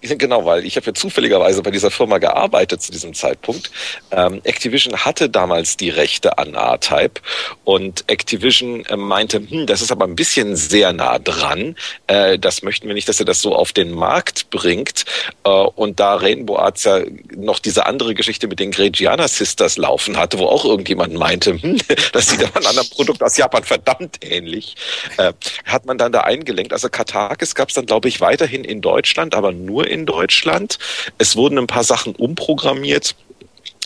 [0.22, 3.70] Genau, weil ich habe ja zufälligerweise bei dieser Firma gearbeitet zu diesem Zeitpunkt.
[4.10, 7.20] Ähm, Activision hatte damals die Rechte an R-Type
[7.64, 11.76] und Activision äh, meinte, hm, das ist aber ein bisschen sehr nah dran.
[12.06, 15.04] Äh, das möchten wir nicht, dass er das so auf den Markt bringt.
[15.44, 17.00] Äh, und da Rainbow Arts ja
[17.34, 21.78] noch diese andere Geschichte mit den Gregiana Sisters laufen hatte, wo auch irgendjemand meinte, hm,
[22.12, 24.76] das sieht aber einem anderen Produkt aus Japan verdammt ähnlich,
[25.16, 25.32] äh,
[25.64, 26.72] hat man dann da eingelenkt.
[26.72, 30.78] Also Katakis gab es dann, glaube ich, weiterhin in Deutschland, aber nur in Deutschland.
[31.18, 33.14] Es wurden ein paar Sachen umprogrammiert.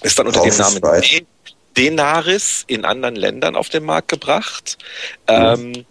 [0.03, 0.81] Ist dann unter dem Namen
[1.77, 4.79] Denaris in anderen Ländern auf den Markt gebracht.
[5.29, 5.35] Mhm.
[5.35, 5.87] Ähm,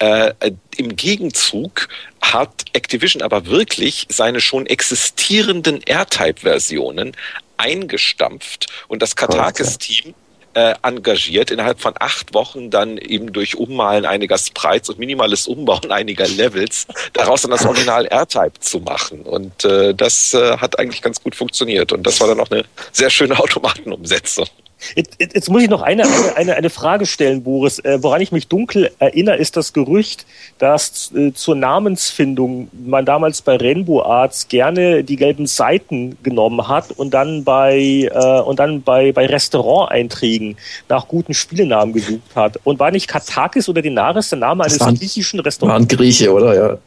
[0.00, 1.88] äh, Im Gegenzug
[2.20, 7.16] hat Activision aber wirklich seine schon existierenden R-Type-Versionen
[7.56, 10.14] eingestampft und das Katakis-Team
[10.54, 15.90] äh, engagiert, innerhalb von acht Wochen dann eben durch Ummalen einiger Sprites und minimales Umbauen
[15.90, 19.22] einiger Levels daraus dann das Original R-Type zu machen.
[19.22, 21.92] Und äh, das äh, hat eigentlich ganz gut funktioniert.
[21.92, 24.46] Und das war dann auch eine sehr schöne Automatenumsetzung.
[24.94, 27.78] Jetzt, jetzt, muss ich noch eine, eine, eine, eine Frage stellen, Boris.
[27.80, 30.24] Äh, woran ich mich dunkel erinnere, ist das Gerücht,
[30.58, 36.92] dass äh, zur Namensfindung man damals bei Rainbow Arts gerne die gelben Seiten genommen hat
[36.92, 40.56] und dann bei äh, und dann bei, bei Restauranteinträgen
[40.88, 42.58] nach guten Spielenamen gesucht hat.
[42.64, 45.74] Und war nicht Katakis oder Denaris der Name eines griechischen Restaurants?
[45.74, 46.54] Waren Grieche, oder?
[46.54, 46.78] Ja.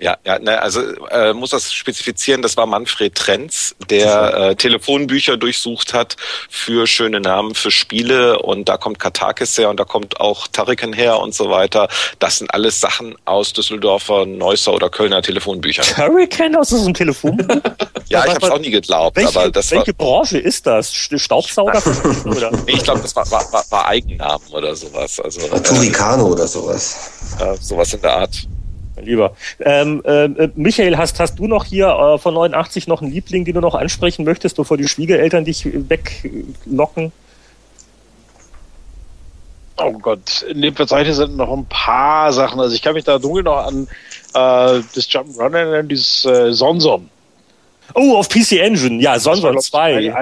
[0.00, 5.36] Ja, ja, ne, also äh, muss das spezifizieren, das war Manfred Trenz, der äh, Telefonbücher
[5.36, 6.16] durchsucht hat
[6.48, 10.92] für schöne Namen für Spiele und da kommt Katakis her und da kommt auch Tariken
[10.92, 11.88] her und so weiter.
[12.20, 15.84] Das sind alles Sachen aus Düsseldorfer, Neusser oder Kölner Telefonbüchern.
[15.84, 17.56] Tariken aus diesem Telefonbuch?
[18.08, 19.16] ja, ich habe es auch nie geglaubt.
[19.16, 20.94] Welche, aber das welche war, Branche ist das?
[20.94, 21.82] Staubsauger?
[22.24, 22.52] oder?
[22.66, 25.18] Ich glaube, das war, war, war, Eigennamen oder sowas.
[25.18, 27.10] Also, Turicano äh, oder sowas.
[27.40, 28.46] Äh, sowas in der Art
[28.98, 29.36] mein Lieber.
[29.60, 33.54] Ähm, äh, Michael, hast, hast du noch hier äh, von 89 noch einen Liebling, den
[33.54, 37.12] du noch ansprechen möchtest, bevor die Schwiegereltern dich weglocken?
[39.80, 42.58] Oh Gott, in dem Verzeichnis sind noch ein paar Sachen.
[42.58, 43.84] Also ich kann mich da dunkel noch an
[44.34, 47.08] äh, das Jump'n'Run erinnern, dieses äh, Sonson.
[47.94, 50.12] Oh, auf PC Engine, ja, Sonson 2.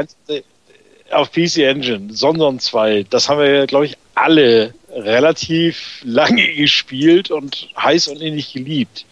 [1.10, 3.06] Auf PC Engine, Sonson 2.
[3.08, 9.04] Das haben wir, glaube ich, alle relativ lange gespielt und heiß und innig geliebt.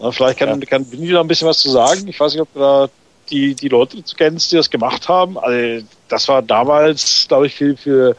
[0.00, 0.66] Na, vielleicht kann, ja.
[0.66, 2.06] kann Winnie da ein bisschen was zu sagen.
[2.08, 2.88] Ich weiß nicht, ob du da
[3.30, 5.38] die, die Leute kennst, die das gemacht haben.
[5.38, 8.16] Also, das war damals, glaube ich, für, für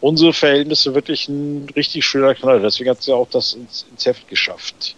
[0.00, 2.60] unsere Verhältnisse wirklich ein richtig schöner Knall.
[2.60, 4.96] Deswegen hat es ja auch das ins, ins Heft geschafft.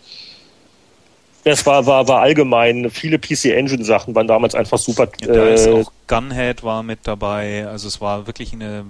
[1.45, 5.09] Das war, war, war allgemein, viele PC Engine Sachen waren damals einfach super.
[5.21, 7.67] Ja, da äh, ist auch Gunhead war mit dabei.
[7.67, 8.87] Also es war wirklich eine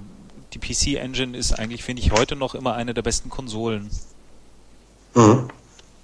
[0.54, 3.90] die PC Engine ist eigentlich, finde ich, heute noch immer eine der besten Konsolen.
[5.14, 5.48] Mhm.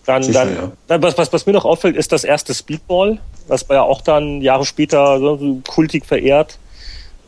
[0.07, 0.73] Dann, Sicher, dann, ja.
[0.87, 3.19] dann was, was, was mir noch auffällt, ist das erste Speedball.
[3.49, 6.59] Das war ja auch dann Jahre später so kultig verehrt.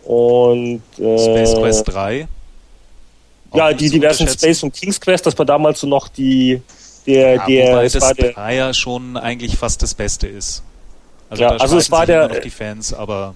[0.05, 2.29] Und äh, Space Quest 3.
[3.55, 6.61] Ja, die diversen Space und King's Quest, das war damals so noch die
[7.07, 10.63] der ja, der wobei das war der ja schon eigentlich fast das Beste ist.
[11.29, 13.35] Also, ja, also es war der die Fans, aber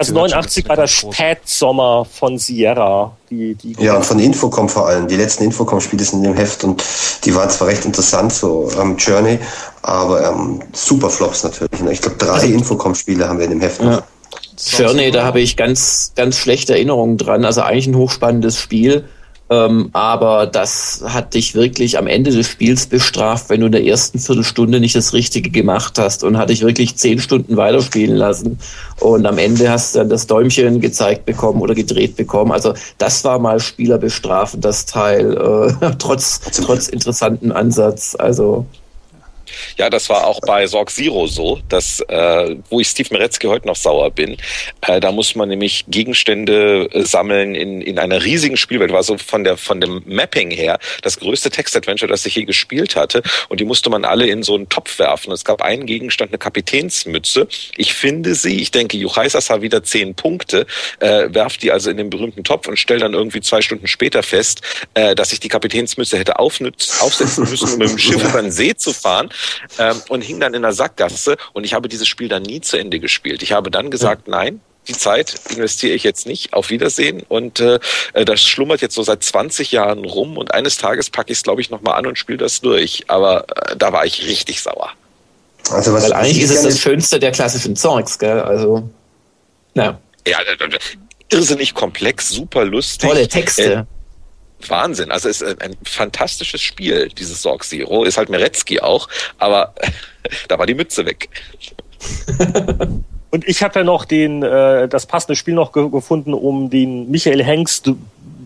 [0.00, 3.14] also 89 war der Spätsommer von Sierra.
[3.28, 5.06] Die, die ja, und von Infocom vor allem.
[5.06, 6.82] Die letzten Infocom-Spiele sind in dem Heft und
[7.24, 9.38] die waren zwar recht interessant, so ähm, Journey,
[9.82, 11.80] aber ähm, super Flops natürlich.
[11.80, 11.92] Ne?
[11.92, 13.82] Ich glaube, drei also, Infocom-Spiele haben wir in dem Heft.
[13.82, 14.02] Ja.
[14.78, 17.44] Journey, da habe ich ganz, ganz schlechte Erinnerungen dran.
[17.44, 19.04] Also eigentlich ein hochspannendes Spiel
[19.50, 23.84] ähm, aber das hat dich wirklich am Ende des Spiels bestraft, wenn du in der
[23.84, 28.60] ersten Viertelstunde nicht das Richtige gemacht hast und hat dich wirklich zehn Stunden weiterspielen lassen.
[29.00, 32.52] Und am Ende hast du dann das Däumchen gezeigt bekommen oder gedreht bekommen.
[32.52, 38.14] Also das war mal Spieler bestrafen, das Teil, äh, trotz, trotz interessanten Ansatz.
[38.16, 38.66] Also
[39.76, 43.66] ja, das war auch bei Sorg Zero so, dass, äh, wo ich Steve Meretzky heute
[43.66, 44.36] noch sauer bin.
[44.82, 48.92] Äh, da muss man nämlich Gegenstände äh, sammeln in, in einer riesigen Spielwelt.
[48.92, 52.96] War so von der von dem Mapping her das größte Text-Adventure, das ich je gespielt
[52.96, 53.22] hatte.
[53.48, 55.32] Und die musste man alle in so einen Topf werfen.
[55.32, 57.48] Es gab einen Gegenstand, eine Kapitänsmütze.
[57.76, 60.66] Ich finde sie, ich denke, Juchaisas hat wieder zehn Punkte,
[61.00, 64.22] äh, werft die also in den berühmten Topf und stell dann irgendwie zwei Stunden später
[64.22, 64.62] fest,
[64.94, 68.74] äh, dass ich die Kapitänsmütze hätte aufsetzen müssen, um mit dem Schiff über den See
[68.74, 69.30] zu fahren
[69.78, 72.76] ähm, und hing dann in der Sackgasse und ich habe dieses Spiel dann nie zu
[72.76, 73.42] Ende gespielt.
[73.42, 76.52] Ich habe dann gesagt, nein, die Zeit investiere ich jetzt nicht.
[76.52, 77.22] Auf Wiedersehen.
[77.28, 77.78] Und äh,
[78.12, 81.44] äh das schlummert jetzt so seit 20 Jahren rum und eines Tages packe ich es,
[81.44, 83.04] glaube ich, nochmal an und spiele das durch.
[83.08, 84.90] Aber äh, da war ich richtig sauer.
[85.70, 88.40] Also was Weil eigentlich ist es das Schönste der klassischen Zeugs, gell?
[88.40, 88.88] Also,
[89.74, 90.00] ja.
[90.26, 90.38] Ja,
[91.28, 93.08] irrsinnig komplex, super lustig.
[93.08, 93.72] Tolle Texte.
[93.72, 93.84] Äh,
[94.68, 95.10] Wahnsinn.
[95.10, 98.04] Also es ist ein fantastisches Spiel, dieses Sorg Zero.
[98.04, 99.74] Ist halt Meretzky auch, aber
[100.48, 101.30] da war die Mütze weg.
[103.30, 107.08] Und ich habe ja noch den, äh, das passende Spiel noch ge gefunden, um den
[107.10, 107.90] Michael Hengst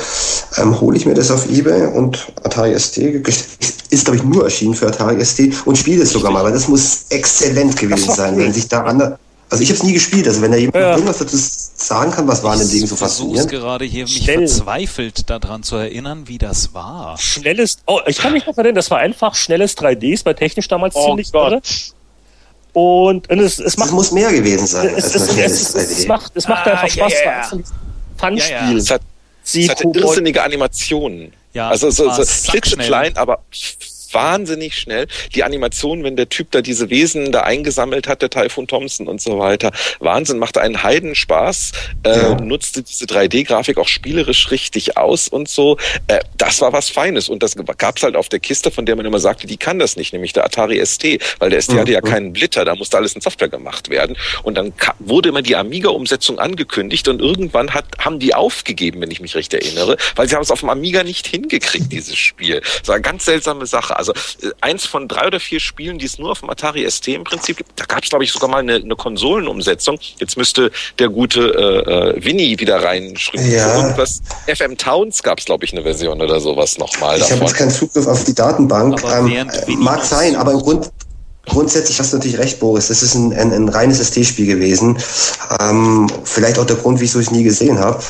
[0.57, 4.73] ähm, hole ich mir das auf Ebay und Atari ST ist, glaube ich, nur erschienen
[4.73, 8.51] für Atari ST und spiele es sogar mal, weil das muss exzellent gewesen sein, wenn
[8.51, 9.19] sich da andere.
[9.51, 10.91] Also ich habe es nie gespielt, also wenn da jemand Ja.
[10.91, 13.49] irgendwas dazu sagen kann, was war an dem Ding so Ich versuche faszinierend.
[13.51, 14.47] gerade hier mich Schnell.
[14.47, 17.17] verzweifelt daran zu erinnern, wie das war.
[17.17, 20.67] Schnelles, oh, ich kann mich noch erinnern, das war einfach schnelles 3D, es war technisch
[20.67, 21.55] damals Oh ziemlich irre.
[21.55, 21.93] Gott.
[22.73, 25.61] Und, und es, es macht, muss mehr gewesen sein es, als es, ein es, schnelles
[25.61, 26.07] es, es, 3D.
[26.07, 27.13] macht, es macht Ah, einfach Spaß.
[27.25, 27.47] ja.
[27.49, 28.59] so ein Ja, ja.
[28.59, 28.77] Fun-Spiel.
[28.77, 29.01] Es hat,
[29.43, 31.33] es Kobold- irrsinnige Animationen.
[31.53, 33.39] Ja, also es so, so klitzeklein, aber
[34.13, 35.07] wahnsinnig schnell.
[35.35, 39.21] Die Animation, wenn der Typ da diese Wesen da eingesammelt hat, der Typhoon Thompson und
[39.21, 39.71] so weiter.
[39.99, 41.71] Wahnsinn, machte einen Heidenspaß,
[42.03, 42.35] äh, Ja.
[42.35, 45.77] nutzte diese 3D-Grafik auch spielerisch richtig aus und so.
[46.07, 49.05] Äh, das war was Feines und das gab's halt auf der Kiste, von der man
[49.05, 51.03] immer sagte, die kann das nicht, nämlich der Atari ST,
[51.39, 54.17] weil der ST hatte ja keinen Blitter, da musste alles in Software gemacht werden.
[54.43, 59.19] Und dann wurde immer die Amiga-Umsetzung angekündigt und irgendwann hat, haben die aufgegeben, wenn ich
[59.21, 62.61] mich recht erinnere, weil sie haben es auf dem Amiga nicht hingekriegt, dieses Spiel.
[62.79, 63.97] Das war eine ganz seltsame Sache.
[63.99, 67.07] Also äh, eins von drei oder vier Spielen, die es nur auf dem Atari ST
[67.09, 69.99] im Prinzip gibt, da gab es, glaube ich, sogar mal eine, eine Konsolenumsetzung.
[70.17, 73.51] Jetzt müsste der gute äh, äh, Winnie wieder reinschreiben.
[73.51, 73.75] Ja.
[73.75, 74.21] Irgendwas.
[74.47, 77.71] FM Towns gab es, glaube ich, eine Version oder sowas nochmal Ich habe jetzt keinen
[77.71, 79.03] Zugriff auf die Datenbank.
[79.03, 80.89] Ähm, äh, mag sein, aber im Grund,
[81.45, 82.87] grundsätzlich hast du natürlich recht, Boris.
[82.87, 84.97] Das ist ein, ein, ein reines ST-Spiel gewesen.
[85.59, 88.01] Ähm, vielleicht auch der Grund, wieso ich es nie gesehen habe.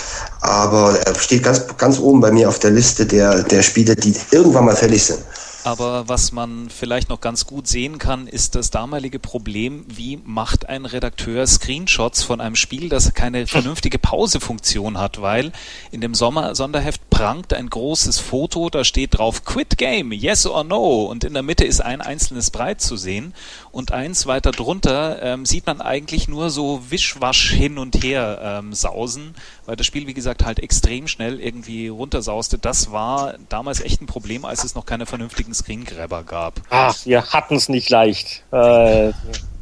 [0.41, 4.13] Aber er steht ganz, ganz oben bei mir auf der Liste der, der Spiele, die
[4.31, 5.19] irgendwann mal fällig sind.
[5.63, 10.69] Aber was man vielleicht noch ganz gut sehen kann, ist das damalige Problem, wie macht
[10.69, 15.51] ein Redakteur Screenshots von einem Spiel, das keine vernünftige Pausefunktion hat, weil
[15.91, 20.63] in dem Sommer Sonderheft prangt ein großes Foto, da steht drauf Quit Game, yes or
[20.63, 21.03] no?
[21.05, 23.33] Und in der Mitte ist ein einzelnes Breit zu sehen.
[23.71, 28.73] Und eins weiter drunter ähm, sieht man eigentlich nur so Wischwasch hin und her ähm,
[28.73, 29.35] sausen,
[29.69, 32.57] weil das Spiel wie gesagt halt extrem schnell irgendwie runtersauste.
[32.57, 36.59] Das war damals echt ein Problem, als es noch keine vernünftigen Screengrabber gab.
[36.71, 38.43] Ach, wir hatten es nicht leicht.
[38.51, 39.11] Äh,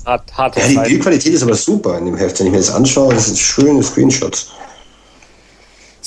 [0.05, 0.77] hart, harte Ja, die.
[0.77, 2.39] Bildqualität ist aber super in dem Heft.
[2.39, 4.53] Wenn ich mir das anschaue, das sind schöne Screenshots.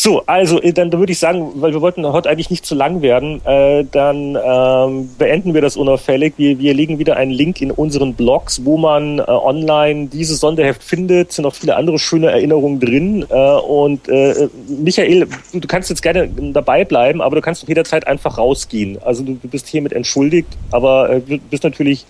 [0.02, 3.02] So, also äh, dann würde ich sagen, weil wir wollten heute eigentlich nicht zu lang
[3.02, 6.32] werden, äh, dann ähm, beenden wir das unauffällig.
[6.38, 10.82] Wir, wir legen wieder einen Link in unseren Blogs, wo man äh, online dieses Sonderheft
[10.82, 11.32] findet.
[11.32, 13.26] Sind auch viele andere schöne Erinnerungen drin.
[13.28, 18.38] Äh, und äh, Michael, du, kannst jetzt gerne dabei bleiben, aber du kannst jederzeit einfach
[18.38, 18.96] rausgehen.
[19.02, 22.06] Also du, du bist hiermit entschuldigt, aber äh, bist natürlich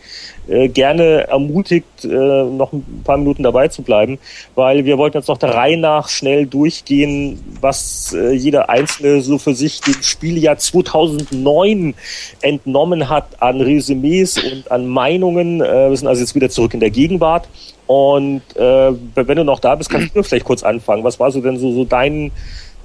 [0.48, 4.18] äh, gerne ermutigt, äh, noch ein paar Minuten dabei zu bleiben,
[4.54, 9.38] weil wir wollten jetzt noch der Reihe nach schnell durchgehen, was äh, jeder Einzelne so
[9.38, 11.94] für sich dem Spieljahr 2009
[12.40, 15.60] entnommen hat an Resümees und an Meinungen.
[15.60, 17.48] Äh, wir sind also jetzt wieder zurück in der Gegenwart.
[17.86, 21.02] Und äh, wenn du noch da bist, kannst du vielleicht kurz anfangen.
[21.02, 22.30] Was war so denn so, so dein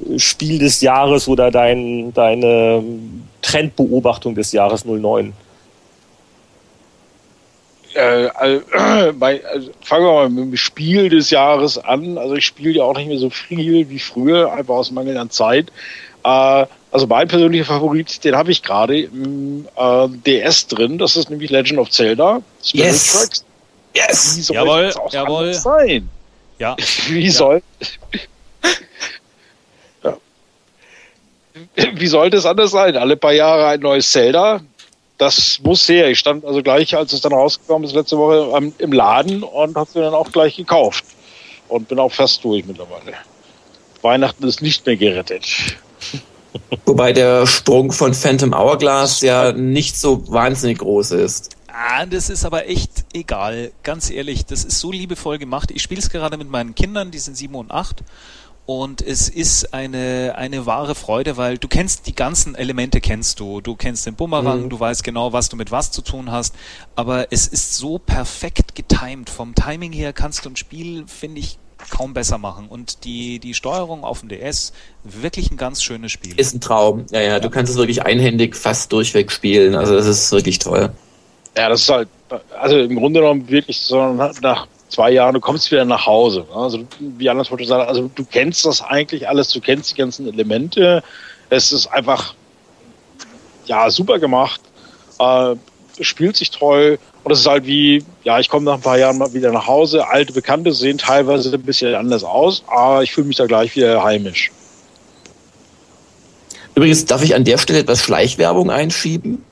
[0.03, 2.83] äh, Spiel des Jahres oder dein, deine
[3.41, 5.33] Trendbeobachtung des Jahres 09?
[7.95, 8.61] Äh, also,
[9.17, 12.17] bei, also, fangen wir mal mit dem Spiel des Jahres an.
[12.17, 15.29] Also ich spiele ja auch nicht mehr so viel wie früher, einfach aus Mangel an
[15.29, 15.71] Zeit.
[16.23, 20.97] Äh, also mein persönlicher Favorit, den habe ich gerade im äh, DS drin.
[20.97, 22.41] Das ist nämlich Legend of Zelda.
[22.63, 23.11] Spirit Yes.
[23.13, 23.45] Tracks.
[23.95, 24.37] Yes!
[24.37, 25.53] Wie soll Jawohl, das auch jawohl.
[25.53, 26.09] sein?
[26.57, 26.77] Ja,
[27.09, 27.61] Wie soll
[30.03, 30.17] ja.
[31.75, 32.95] Wie sollte es anders sein?
[32.95, 34.61] Alle paar Jahre ein neues Zelda.
[35.17, 36.09] Das muss her.
[36.09, 39.89] Ich stand also gleich, als es dann rausgekommen ist, letzte Woche im Laden und habe
[39.93, 41.05] mir dann auch gleich gekauft.
[41.67, 43.13] Und bin auch fast durch mittlerweile.
[44.01, 45.47] Weihnachten ist nicht mehr gerettet.
[46.85, 51.55] Wobei der Sprung von Phantom Hourglass ja nicht so wahnsinnig groß ist.
[51.67, 53.71] Ah, das ist aber echt egal.
[53.83, 55.71] Ganz ehrlich, das ist so liebevoll gemacht.
[55.71, 58.03] Ich spiele es gerade mit meinen Kindern, die sind sieben und acht.
[58.65, 63.61] Und es ist eine, eine wahre Freude, weil du kennst die ganzen Elemente, kennst du.
[63.61, 64.69] Du kennst den Bumerang, mhm.
[64.69, 66.55] du weißt genau, was du mit was zu tun hast.
[66.95, 69.29] Aber es ist so perfekt getimed.
[69.29, 71.59] Vom Timing her kannst du ein Spiel, finde ich,
[71.91, 72.67] kaum besser machen.
[72.67, 76.33] Und die, die Steuerung auf dem DS, wirklich ein ganz schönes Spiel.
[76.39, 77.05] Ist ein Traum.
[77.11, 79.75] Ja, ja, du kannst es wirklich einhändig fast durchweg spielen.
[79.75, 80.89] Also das ist wirklich toll.
[81.55, 82.09] Ja, das ist halt,
[82.59, 86.45] also im Grunde genommen wirklich so nach zwei Jahren, du kommst wieder nach Hause.
[86.53, 90.27] Also wie anders wollte sagen, also du kennst das eigentlich alles, du kennst die ganzen
[90.27, 91.03] Elemente.
[91.49, 92.33] Es ist einfach
[93.65, 94.61] ja super gemacht,
[95.19, 95.55] äh,
[96.01, 99.17] spielt sich toll und es ist halt wie, ja, ich komme nach ein paar Jahren
[99.17, 100.07] mal wieder nach Hause.
[100.07, 104.03] Alte Bekannte sehen teilweise ein bisschen anders aus, aber ich fühle mich da gleich wieder
[104.03, 104.51] heimisch.
[106.75, 109.43] Übrigens, darf ich an der Stelle etwas Schleichwerbung einschieben?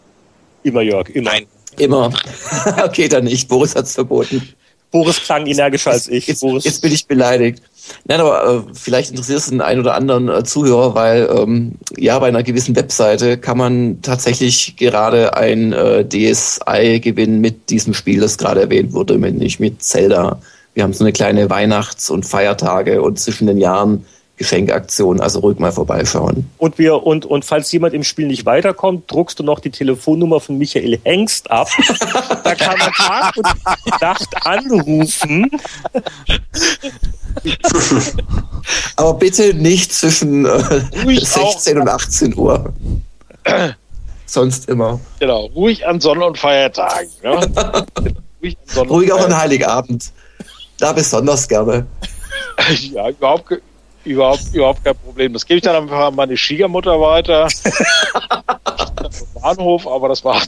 [0.63, 1.31] Immer, Jörg, immer.
[1.31, 1.45] Nein.
[1.77, 2.13] Immer.
[2.85, 3.47] okay, dann nicht.
[3.47, 4.53] Boris hat es verboten.
[4.93, 6.27] Boris klang energischer als ich.
[6.27, 7.63] Jetzt, jetzt, bin ich beleidigt.
[8.05, 12.17] Nein, aber äh, vielleicht interessiert es den einen oder anderen äh, Zuhörer, weil ähm, ja,
[12.19, 18.21] bei einer gewissen Webseite kann man tatsächlich gerade ein äh, DSI gewinnen mit diesem Spiel,
[18.21, 20.39] das gerade erwähnt wurde, nämlich mit Zelda.
[20.75, 24.05] Wir haben so eine kleine Weihnachts- und Feiertage und zwischen den Jahren
[24.43, 26.49] Geschenkaktion, also ruhig mal vorbeischauen.
[26.57, 30.41] Und wir und und falls jemand im Spiel nicht weiterkommt, druckst du noch die Telefonnummer
[30.41, 31.69] von Michael Hengst ab.
[32.43, 35.49] da kann man Tag und Nacht anrufen.
[38.97, 42.73] Aber bitte nicht zwischen äh, 16 und 18 Uhr.
[44.25, 44.99] Sonst immer.
[45.19, 47.09] Genau, ruhig an Sonn- und Feiertagen.
[47.23, 47.39] Ja?
[48.41, 50.11] ruhig, an Sonn ruhig auch an Heiligabend.
[50.79, 51.87] Da besonders gerne.
[52.91, 53.61] ja, überhaupt
[54.05, 55.33] Überhaupt, überhaupt kein Problem.
[55.33, 57.47] Das gebe ich dann einfach an meine Schwiegermutter weiter.
[59.41, 60.41] Bahnhof, aber das war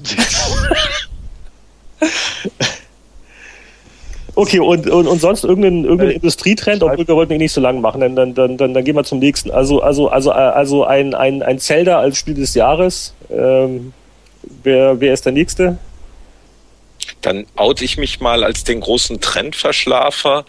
[4.37, 7.79] Okay, und, und, und sonst irgendein, irgendein Industrietrend, obwohl wir wollten ihn nicht so lang
[7.79, 9.49] machen, dann, dann, dann, dann gehen wir zum nächsten.
[9.49, 13.13] Also, also, also, also ein, ein, ein Zelda als Spiel des Jahres.
[13.29, 13.93] Ähm,
[14.63, 15.77] wer, wer ist der nächste?
[17.21, 20.45] Dann oute ich mich mal als den großen Trendverschlafer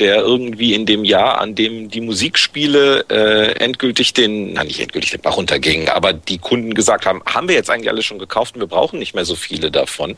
[0.00, 5.10] der irgendwie in dem Jahr, an dem die Musikspiele äh, endgültig den, na nicht endgültig
[5.10, 8.54] den Bach runtergingen, aber die Kunden gesagt haben, haben wir jetzt eigentlich alle schon gekauft
[8.54, 10.16] und wir brauchen nicht mehr so viele davon.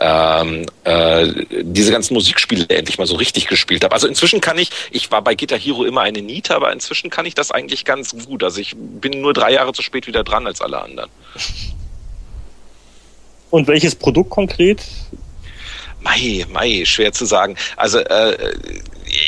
[0.00, 1.26] Ähm, äh,
[1.62, 3.94] diese ganzen Musikspiele endlich mal so richtig gespielt habe.
[3.94, 7.26] Also inzwischen kann ich, ich war bei Guitar Hero immer eine Niete, aber inzwischen kann
[7.26, 8.42] ich das eigentlich ganz gut.
[8.42, 11.10] Also ich bin nur drei Jahre zu spät wieder dran als alle anderen.
[13.50, 14.82] Und welches Produkt konkret?
[16.00, 17.56] Mai, Mai, schwer zu sagen.
[17.76, 18.36] Also äh,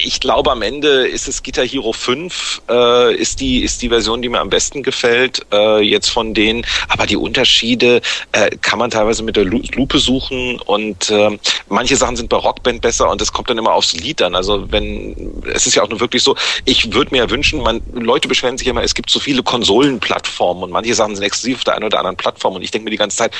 [0.04, 4.22] ich glaube, am Ende ist es Guitar Hero 5, äh, ist, die, ist die Version,
[4.22, 6.66] die mir am besten gefällt, äh, jetzt von denen.
[6.88, 8.00] Aber die Unterschiede
[8.32, 12.80] äh, kann man teilweise mit der Lupe suchen und äh, manche Sachen sind bei Rockband
[12.80, 14.34] besser und es kommt dann immer aufs Lied an.
[14.34, 17.80] Also wenn, es ist ja auch nur wirklich so, ich würde mir ja wünschen, man,
[17.92, 21.64] Leute beschweren sich immer, es gibt so viele Konsolenplattformen und manche Sachen sind exklusiv auf
[21.64, 23.32] der einen oder anderen Plattform und ich denke mir die ganze Zeit,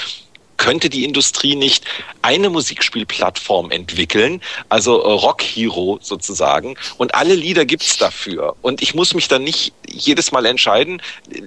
[0.59, 1.85] könnte die Industrie nicht
[2.21, 8.57] eine Musikspielplattform entwickeln, also äh, Rock Hero sozusagen, und alle Lieder gibt's dafür.
[8.61, 11.01] Und ich muss mich dann nicht jedes Mal entscheiden,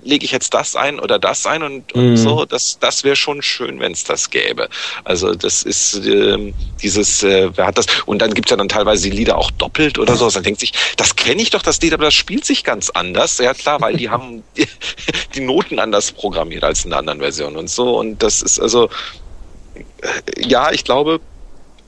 [0.03, 2.17] lege ich jetzt das ein oder das ein und, und mhm.
[2.17, 2.45] so.
[2.45, 4.69] Das, das wäre schon schön, wenn es das gäbe.
[5.03, 7.85] Also das ist äh, dieses, äh, wer hat das?
[8.05, 10.29] Und dann gibt's ja dann teilweise die Lieder auch doppelt oder so.
[10.29, 13.37] Dann denkt sich, das kenne ich doch, das Lied, aber das spielt sich ganz anders.
[13.37, 14.43] Ja klar, weil die haben
[15.35, 17.99] die Noten anders programmiert als in der anderen Version und so.
[17.99, 18.89] Und das ist also
[20.37, 21.19] ja, ich glaube,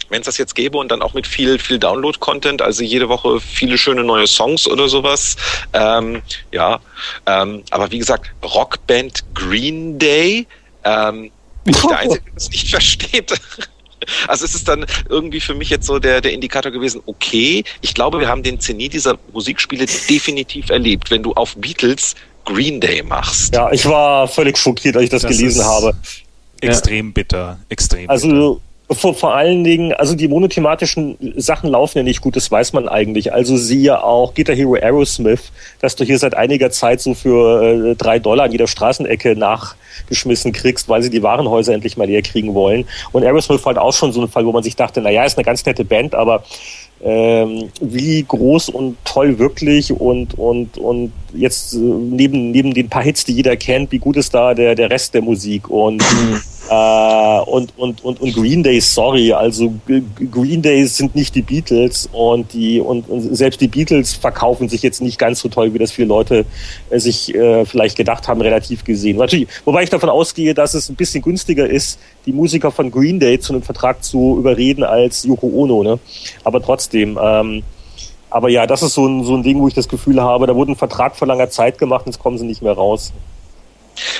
[0.10, 3.40] wenn es das jetzt gäbe und dann auch mit viel, viel Download-Content, also jede Woche
[3.40, 5.36] viele schöne neue Songs oder sowas.
[5.74, 6.22] Ähm,
[6.52, 6.80] ja,
[7.26, 10.46] ähm, aber wie gesagt, Rockband Green Day,
[10.84, 11.32] ähm,
[11.64, 13.34] bin ich der Einzige, der das nicht versteht.
[14.28, 17.94] Also es ist dann irgendwie für mich jetzt so der, der Indikator gewesen, okay, ich
[17.94, 21.10] glaube, wir haben den Zenit dieser Musikspiele definitiv erlebt.
[21.10, 22.16] Wenn du auf Beatles
[22.46, 23.56] Green Day machst.
[23.56, 25.96] Ja, ich war völlig schockiert, als ich das, das gelesen habe.
[26.64, 27.12] Extrem ja.
[27.14, 28.58] bitter, extrem also, bitter.
[28.92, 32.90] Vor, vor allen Dingen, also die monothematischen Sachen laufen ja nicht gut, das weiß man
[32.90, 33.34] eigentlich.
[33.34, 37.96] Also siehe auch Guitar Hero Aerosmith, dass du hier seit einiger Zeit so für äh,
[37.96, 42.54] drei Dollar an jeder Straßenecke nachgeschmissen kriegst, weil sie die Warenhäuser endlich mal leer kriegen
[42.54, 42.86] wollen.
[43.14, 45.38] Und Aerosmith war halt auch schon so ein Fall, wo man sich dachte, naja, ist
[45.38, 46.44] eine ganz nette Band, aber
[47.02, 53.04] ähm, wie groß und toll wirklich und und und jetzt äh, neben neben den paar
[53.04, 56.04] Hits, die jeder kennt, wie gut ist da der der Rest der Musik und
[56.70, 59.74] Äh, und, und, und, und Green Day, sorry, also
[60.32, 64.82] Green Day sind nicht die Beatles und die und, und selbst die Beatles verkaufen sich
[64.82, 66.46] jetzt nicht ganz so toll, wie das viele Leute
[66.90, 69.18] äh, sich äh, vielleicht gedacht haben, relativ gesehen.
[69.18, 73.20] Natürlich, wobei ich davon ausgehe, dass es ein bisschen günstiger ist, die Musiker von Green
[73.20, 76.00] Day zu einem Vertrag zu überreden als Yoko Ono, ne?
[76.46, 77.64] Aber trotzdem, ähm,
[78.34, 80.56] aber ja, das ist so ein, so ein Ding, wo ich das Gefühl habe, da
[80.56, 83.14] wurde ein Vertrag vor langer Zeit gemacht und jetzt kommen sie nicht mehr raus.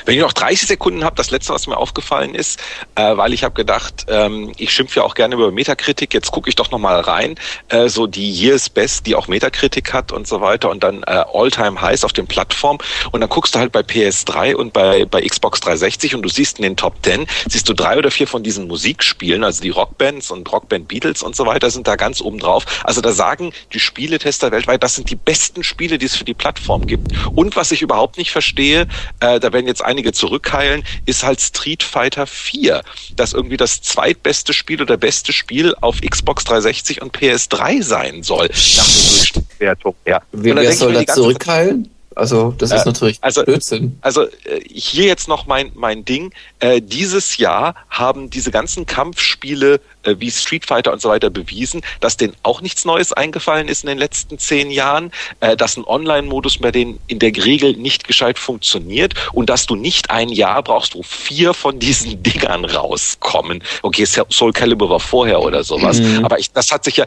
[0.06, 2.60] Wenn ich noch 30 Sekunden habe, das letzte, was mir aufgefallen ist,
[2.96, 6.50] äh, weil ich habe gedacht, ähm, ich schimpfe ja auch gerne über Metakritik, jetzt gucke
[6.50, 7.36] ich doch nochmal rein,
[7.70, 11.24] äh, so die Years Best, die auch Metakritik hat und so weiter und dann äh,
[11.34, 12.80] All-Time Highs auf den Plattformen
[13.12, 16.60] und dann guckst du halt bei PS3 und bei, bei Xbox 360 und du siehst
[16.60, 20.32] in den Top 10, siehst du drei oder vier von diesen Musikspielen, also die Rockbands
[20.32, 22.66] und Rockband Beatles und so weiter sind da ganz oben drauf.
[22.84, 26.34] Also da sagen die Spieletester weltweit, das sind die besten Spiele, die es für die
[26.34, 27.12] Plattform gibt.
[27.36, 28.88] Und was ich überhaupt nicht verstehe,
[29.20, 32.84] äh, da werden werden jetzt einige zurückheilen, ist halt Street Fighter 4,
[33.16, 38.48] das irgendwie das zweitbeste Spiel oder beste Spiel auf Xbox 360 und PS3 sein soll,
[38.48, 39.96] nach der Durchschnittswertung.
[40.06, 40.22] Ja.
[40.32, 41.90] Wer, wer soll da zurückheilen?
[42.16, 43.98] Also das ist äh, natürlich also, Blödsinn.
[44.02, 46.32] Also äh, hier jetzt noch mein, mein Ding.
[46.64, 51.82] Äh, dieses Jahr haben diese ganzen Kampfspiele äh, wie Street Fighter und so weiter bewiesen,
[52.00, 55.12] dass denen auch nichts Neues eingefallen ist in den letzten zehn Jahren,
[55.42, 59.76] äh, dass ein Online-Modus bei denen in der Regel nicht gescheit funktioniert und dass du
[59.76, 63.62] nicht ein Jahr brauchst, wo vier von diesen Dingern rauskommen.
[63.82, 66.24] Okay, Soul Calibur war vorher oder sowas, mhm.
[66.24, 67.06] aber ich, das hat sich ja,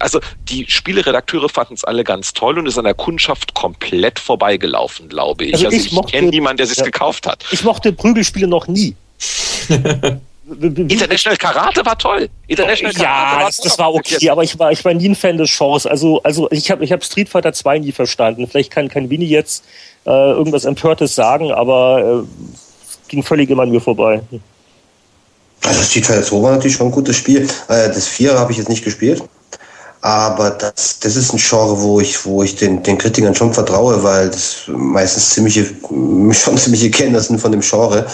[0.00, 5.08] also die Spieleredakteure fanden es alle ganz toll und ist an der Kundschaft komplett vorbeigelaufen,
[5.08, 5.54] glaube ich.
[5.54, 7.44] Also, also ich, ich kenne niemanden, der sich ja, gekauft hat.
[7.52, 8.95] Ich mochte Prügelspiele noch nie.
[10.48, 12.28] International Karate war toll.
[12.46, 15.16] International Karate ja, war das, das war okay, aber ich war, ich war nie ein
[15.16, 15.86] Fan des Genres.
[15.86, 18.46] Also, also ich habe ich hab Street Fighter 2 nie verstanden.
[18.46, 19.64] Vielleicht kann, kann Winnie jetzt
[20.06, 24.22] äh, irgendwas Empörtes sagen, aber äh, ging völlig immer an mir vorbei.
[25.64, 27.42] Also Street Fighter 2 war natürlich schon ein gutes Spiel.
[27.68, 29.22] Äh, das 4 habe ich jetzt nicht gespielt.
[30.02, 34.04] Aber das, das ist ein Genre, wo ich, wo ich den, den Kritikern schon vertraue,
[34.04, 35.64] weil das meistens ziemliche,
[36.32, 38.06] schon ziemliche Kenner sind von dem Genre.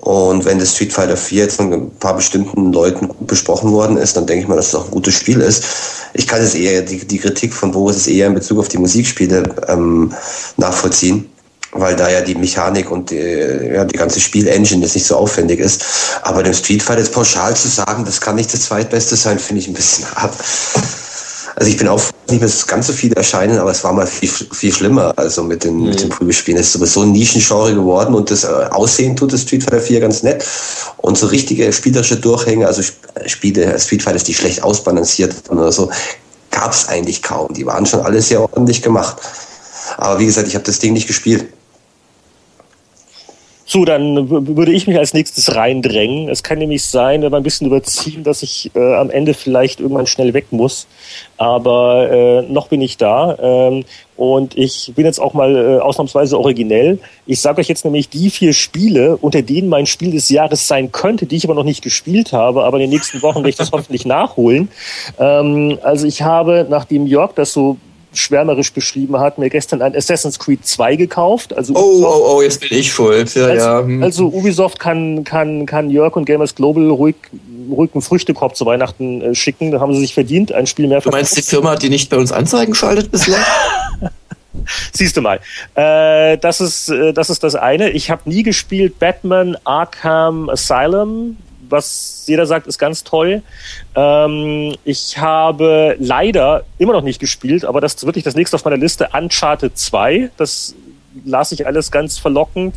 [0.00, 3.96] Und wenn das Street Fighter 4 jetzt von ein paar bestimmten Leuten gut besprochen worden
[3.96, 5.64] ist, dann denke ich mal, dass es auch ein gutes Spiel ist.
[6.14, 8.78] Ich kann es eher, die, die Kritik von Boris ist eher in Bezug auf die
[8.78, 10.12] Musikspiele ähm,
[10.56, 11.28] nachvollziehen
[11.72, 15.58] weil da ja die Mechanik und die, ja, die ganze Spielengine jetzt nicht so aufwendig
[15.58, 15.82] ist.
[16.22, 19.62] Aber dem Street Fighter jetzt pauschal zu sagen, das kann nicht das zweitbeste sein, finde
[19.62, 20.34] ich ein bisschen hart.
[21.56, 24.28] Also ich bin auch nicht mehr ganz so viel erscheinen, aber es war mal viel,
[24.28, 25.12] viel schlimmer.
[25.16, 25.88] Also mit den, mhm.
[25.90, 26.12] mit den mhm.
[26.12, 26.60] Prügelspielen.
[26.60, 30.00] Es ist sowieso ein Nischengenre geworden und das äh, Aussehen tut das Street Fighter 4
[30.00, 30.44] ganz nett.
[30.98, 32.82] Und so richtige spielerische Durchhänge, also
[33.26, 35.90] Spiele, Street Fighter, die schlecht ausbalanciert oder so,
[36.50, 37.52] gab es eigentlich kaum.
[37.52, 39.16] Die waren schon alle sehr ordentlich gemacht.
[39.96, 41.46] Aber wie gesagt, ich habe das Ding nicht gespielt.
[43.72, 46.28] So, dann würde ich mich als nächstes reindrängen.
[46.28, 49.80] Es kann nämlich sein, wenn wir ein bisschen überziehen, dass ich äh, am Ende vielleicht
[49.80, 50.86] irgendwann schnell weg muss.
[51.38, 53.38] Aber äh, noch bin ich da.
[53.40, 53.84] Ähm,
[54.18, 56.98] und ich bin jetzt auch mal äh, ausnahmsweise originell.
[57.24, 60.92] Ich sage euch jetzt nämlich die vier Spiele, unter denen mein Spiel des Jahres sein
[60.92, 62.64] könnte, die ich aber noch nicht gespielt habe.
[62.64, 64.68] Aber in den nächsten Wochen werde ich das hoffentlich nachholen.
[65.18, 67.78] Ähm, also ich habe, nachdem Jörg das so
[68.12, 71.54] schwärmerisch beschrieben hat, mir gestern ein Assassin's Creed 2 gekauft.
[71.54, 73.34] Also oh, Ubisoft, oh, oh, jetzt bin ich schuld.
[73.34, 74.02] Ja, also, ja.
[74.02, 77.16] Also Ubisoft kann, kann, kann Jörg und Gamers Global ruhig,
[77.70, 79.70] ruhig einen Früchtekorb zu Weihnachten äh, schicken.
[79.70, 82.18] Da haben sie sich verdient, ein Spiel mehr Du meinst die Firma, die nicht bei
[82.18, 83.40] uns Anzeigen schaltet bislang?
[84.92, 85.40] Siehst du mal.
[85.74, 87.90] Äh, das, ist, äh, das ist das eine.
[87.90, 91.36] Ich habe nie gespielt Batman Arkham Asylum
[91.72, 93.42] was jeder sagt, ist ganz toll.
[93.96, 98.64] Ähm, ich habe leider immer noch nicht gespielt, aber das ist wirklich das nächste auf
[98.64, 100.30] meiner Liste, Uncharted 2.
[100.36, 100.74] Das
[101.24, 102.76] las ich alles ganz verlockend.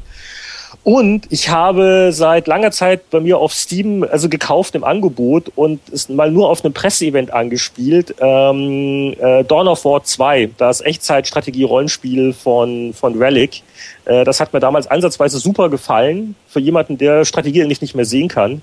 [0.83, 5.79] Und ich habe seit langer Zeit bei mir auf Steam also gekauft im Angebot und
[5.89, 8.15] ist mal nur auf einem Presseevent angespielt.
[8.19, 13.63] Ähm, äh, Dawn of War 2, das Echtzeitstrategie-Rollenspiel von, von Relic.
[14.05, 18.05] Äh, das hat mir damals ansatzweise super gefallen, für jemanden, der Strategie eigentlich nicht mehr
[18.05, 18.61] sehen kann.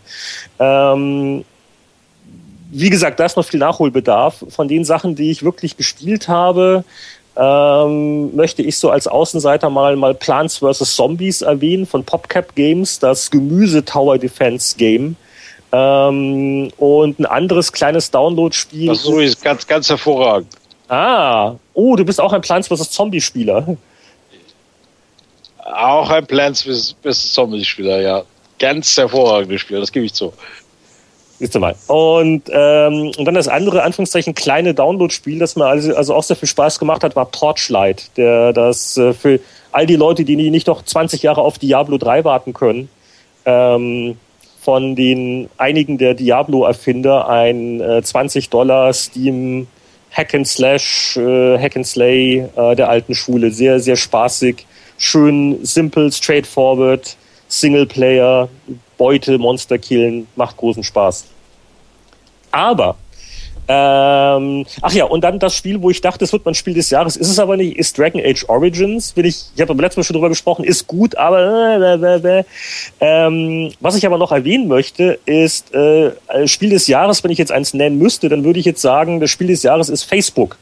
[0.58, 1.44] Ähm,
[2.74, 4.44] wie gesagt, da ist noch viel Nachholbedarf.
[4.48, 6.84] Von den Sachen, die ich wirklich gespielt habe,
[7.36, 10.94] ähm, möchte ich so als Außenseiter mal, mal Plants vs.
[10.94, 15.16] Zombies erwähnen von PopCap Games, das Gemüse Tower Defense Game.
[15.72, 18.88] Ähm, und ein anderes kleines Download-Spiel.
[18.88, 20.52] Das ist ganz, ganz hervorragend.
[20.88, 22.90] Ah, oh, du bist auch ein Plants vs.
[22.90, 23.78] Zombie-Spieler.
[25.64, 27.32] Auch ein Plants vs.
[27.32, 28.22] Zombie-Spieler, ja.
[28.58, 30.34] Ganz hervorragendes Spiel, das gebe ich zu.
[31.42, 31.74] Siehst du mal.
[31.88, 36.36] Und, ähm, und dann das andere, Anführungszeichen, kleine Download-Spiel, das mir also, also auch sehr
[36.36, 38.16] viel Spaß gemacht hat, war Torchlight.
[38.16, 39.40] Der, das äh, für
[39.72, 42.88] all die Leute, die nicht noch 20 Jahre auf Diablo 3 warten können,
[43.44, 44.18] ähm,
[44.60, 49.66] von den einigen der Diablo-Erfinder ein äh, 20 Dollar Steam
[50.12, 53.50] Hack and Slash, äh, Hack and Slay äh, der alten Schule.
[53.50, 54.64] Sehr, sehr spaßig,
[54.96, 57.16] schön, simple, straightforward,
[57.48, 58.48] Singleplayer,
[59.02, 61.24] Beute, Monster killen, macht großen Spaß.
[62.52, 62.94] Aber
[63.66, 66.88] ähm, ach ja, und dann das Spiel, wo ich dachte, es wird mein Spiel des
[66.90, 69.16] Jahres, ist es aber nicht, ist Dragon Age Origins.
[69.16, 72.38] Will ich, ich habe beim letzten Mal schon drüber gesprochen, ist gut, aber äh, äh,
[72.38, 72.44] äh,
[73.00, 76.12] ähm, was ich aber noch erwähnen möchte, ist äh,
[76.46, 79.30] Spiel des Jahres, wenn ich jetzt eins nennen müsste, dann würde ich jetzt sagen, das
[79.30, 80.58] Spiel des Jahres ist Facebook.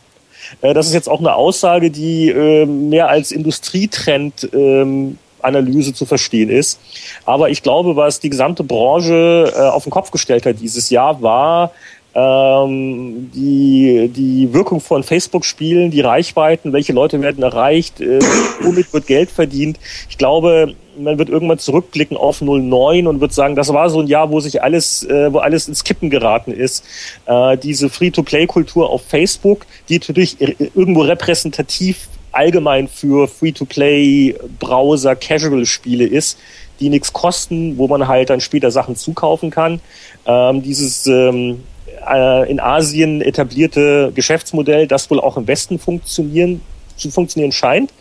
[0.63, 6.07] Äh, das ist jetzt auch eine Aussage, die äh, mehr als Industrietrend ähm, Analyse zu
[6.07, 6.81] verstehen ist.
[7.25, 11.23] Aber ich glaube, was die gesamte Branche äh, auf den Kopf gestellt hat dieses Jahr,
[11.23, 11.73] war
[12.15, 18.19] ähm, die, die Wirkung von Facebook-Spielen, die Reichweiten, welche Leute werden erreicht, äh,
[18.63, 19.79] womit wird Geld verdient.
[20.09, 24.09] Ich glaube, man wird irgendwann zurückblicken auf 09 und wird sagen, das war so ein
[24.09, 26.85] Jahr, wo sich alles, äh, wo alles ins Kippen geraten ist.
[27.27, 36.39] Äh, diese Free-to-Play-Kultur auf Facebook, die natürlich irgendwo repräsentativ allgemein für Free-to-Play, Browser, Casual-Spiele ist,
[36.81, 39.81] die nichts kosten, wo man halt dann später Sachen zukaufen kann.
[40.27, 41.63] Ähm, dieses ähm,
[42.09, 46.63] äh, in Asien etablierte Geschäftsmodell, das wohl auch im Westen funktionieren,
[46.97, 47.93] zu funktionieren scheint.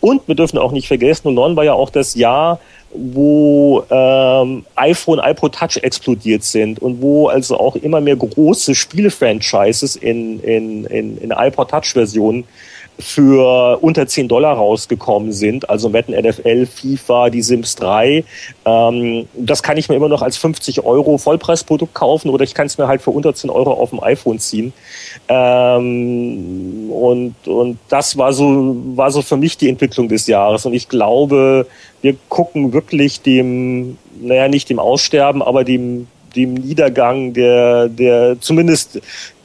[0.00, 2.60] Und wir dürfen auch nicht vergessen, 09 war ja auch das Jahr,
[2.94, 9.96] wo ähm, iPhone, iPod Touch explodiert sind und wo also auch immer mehr große Spiele-Franchises
[9.96, 12.44] in, in, in, in iPod Touch-Versionen
[12.98, 18.24] für unter 10 Dollar rausgekommen sind, also Madden NFL, FIFA, die Sims 3.
[18.64, 22.66] Ähm, das kann ich mir immer noch als 50 Euro Vollpreisprodukt kaufen oder ich kann
[22.66, 24.72] es mir halt für unter 10 Euro auf dem iPhone ziehen.
[25.28, 30.66] Ähm, und, und das war so, war so für mich die Entwicklung des Jahres.
[30.66, 31.66] Und ich glaube,
[32.02, 39.00] wir gucken wirklich dem, naja, nicht dem Aussterben, aber dem, dem Niedergang der, der zumindest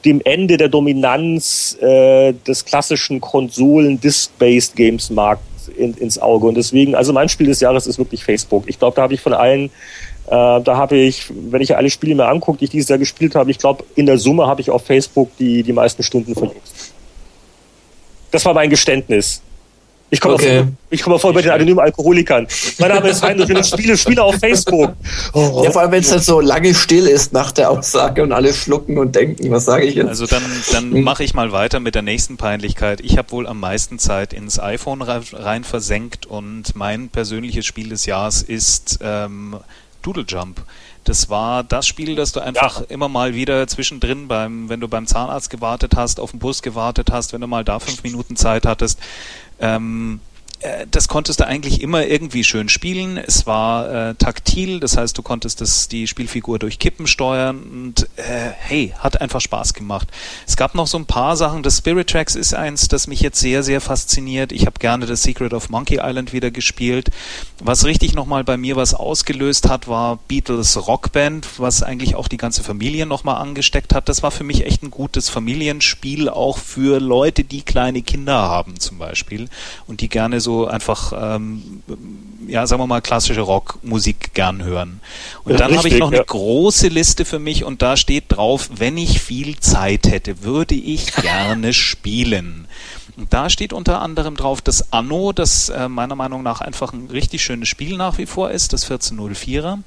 [0.06, 6.48] dem Ende der Dominanz äh, des klassischen Konsolen-Disc-Based Games-Markts in, ins Auge.
[6.48, 8.64] Und deswegen, also mein Spiel des Jahres ist wirklich Facebook.
[8.68, 9.70] Ich glaube, da habe ich von allen, äh,
[10.30, 13.52] da habe ich, wenn ich alle Spiele mir angucke, die ich dieses Jahr gespielt habe,
[13.52, 16.93] ich glaube, in der Summe habe ich auf Facebook die, die meisten Stunden verjüngst.
[18.32, 19.41] Das war mein Geständnis.
[20.10, 20.64] Ich komme okay.
[20.64, 22.47] vor, ich komme vor bei den anonymen Alkoholikern.
[22.80, 24.93] Mein Name ist Heinrich und ich spiele Spiele auf Facebook.
[25.34, 25.62] Oh.
[25.66, 28.53] Ja, vor allem, wenn es dann so lange still ist nach der Aussage und alle
[28.53, 30.08] schlucken und denken, was sage ich jetzt?
[30.08, 31.03] Also dann, dann hm.
[31.03, 33.01] mache ich mal weiter mit der nächsten Peinlichkeit.
[33.01, 38.05] Ich habe wohl am meisten Zeit ins iPhone rein versenkt und mein persönliches Spiel des
[38.05, 39.58] Jahres ist ähm,
[40.03, 40.62] Doodle Jump.
[41.03, 42.86] Das war das Spiel, das du einfach ja.
[42.89, 47.12] immer mal wieder zwischendrin beim, wenn du beim Zahnarzt gewartet hast, auf den Bus gewartet
[47.12, 48.99] hast, wenn du mal da fünf Minuten Zeit hattest,
[49.60, 50.37] ähm, äh,
[50.89, 53.18] das konntest du eigentlich immer irgendwie schön spielen.
[53.18, 58.10] Es war äh, taktil, das heißt, du konntest das, die Spielfigur durch Kippen steuern und
[58.16, 60.08] äh, hey, hat einfach Spaß gemacht.
[60.47, 61.62] Es gab noch so ein paar Sachen.
[61.62, 64.51] Das Spirit Tracks ist eins, das mich jetzt sehr, sehr fasziniert.
[64.51, 67.12] Ich habe gerne das Secret of Monkey Island wieder gespielt.
[67.60, 72.38] Was richtig nochmal bei mir was ausgelöst hat, war Beatles Rockband, was eigentlich auch die
[72.38, 74.10] ganze Familie nochmal angesteckt hat.
[74.10, 78.80] Das war für mich echt ein gutes Familienspiel, auch für Leute, die kleine Kinder haben
[78.80, 79.49] zum Beispiel
[79.86, 81.84] und die gerne so so einfach, ähm,
[82.48, 85.02] ja, sagen wir mal, klassische Rockmusik gern hören.
[85.43, 86.20] Und dann habe ich noch ja.
[86.20, 90.74] eine große Liste für mich und da steht drauf, wenn ich viel Zeit hätte, würde
[90.74, 92.68] ich gerne spielen.
[93.18, 97.10] Und da steht unter anderem drauf, dass Anno, das äh, meiner Meinung nach einfach ein
[97.12, 99.80] richtig schönes Spiel nach wie vor ist, das 1404er.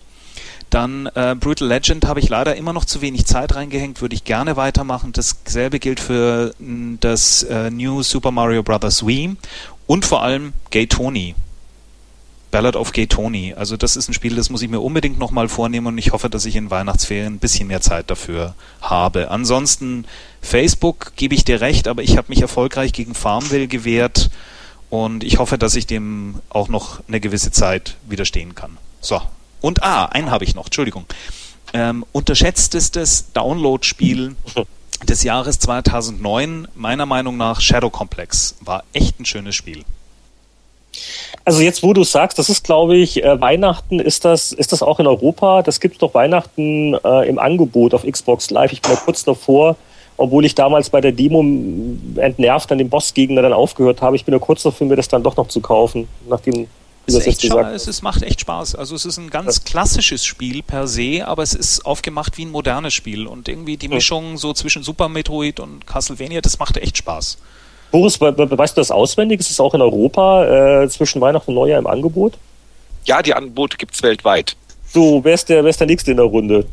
[0.71, 4.23] Dann äh, Brutal Legend habe ich leider immer noch zu wenig Zeit reingehängt, würde ich
[4.23, 5.13] gerne weitermachen.
[5.13, 6.55] Dasselbe gilt für
[7.01, 9.05] das äh, New Super Mario Bros.
[9.05, 9.37] Wii
[9.91, 11.35] und vor allem Gay Tony.
[12.53, 13.55] Ballad of Gay Tony.
[13.55, 16.31] Also das ist ein Spiel, das muss ich mir unbedingt nochmal vornehmen und ich hoffe,
[16.31, 19.33] dass ich in Weihnachtsferien ein bisschen mehr Zeit dafür habe.
[19.33, 20.05] Ansonsten
[20.43, 24.31] Facebook gebe ich dir recht, aber ich habe mich erfolgreich gegen Farmville gewehrt
[24.91, 28.79] und ich hoffe, dass ich dem auch noch eine gewisse Zeit widerstehen kann.
[29.01, 29.21] So.
[29.61, 31.05] Und ah, einen habe ich noch, Entschuldigung.
[31.73, 34.37] Ähm, unterschätztestes Download-Spiel
[35.09, 38.57] des Jahres 2009, meiner Meinung nach, Shadow Complex.
[38.61, 39.85] War echt ein schönes Spiel.
[41.45, 44.83] Also jetzt, wo du sagst, das ist, glaube ich, äh, Weihnachten, ist das, ist das
[44.83, 45.63] auch in Europa?
[45.63, 48.73] Das gibt es doch Weihnachten äh, im Angebot auf Xbox Live.
[48.73, 49.77] Ich bin da kurz davor,
[50.17, 51.43] obwohl ich damals bei der Demo
[52.17, 54.17] entnervt an dem Bossgegner dann aufgehört habe.
[54.17, 56.67] Ich bin da kurz davor, mir das dann doch noch zu kaufen, nachdem
[57.15, 58.75] es, echt es, es macht echt Spaß.
[58.75, 62.51] Also es ist ein ganz klassisches Spiel per se, aber es ist aufgemacht wie ein
[62.51, 63.27] modernes Spiel.
[63.27, 67.39] Und irgendwie die Mischung so zwischen Super Metroid und Castlevania, das macht echt Spaß.
[67.91, 69.41] Boris, weißt du das auswendig?
[69.41, 72.35] Ist es auch in Europa äh, zwischen Weihnachten und Neujahr im Angebot?
[73.05, 74.57] Ja, die Angebote gibt es weltweit.
[74.93, 76.67] So, wer ist der, wer ist der Nächste in der Runde?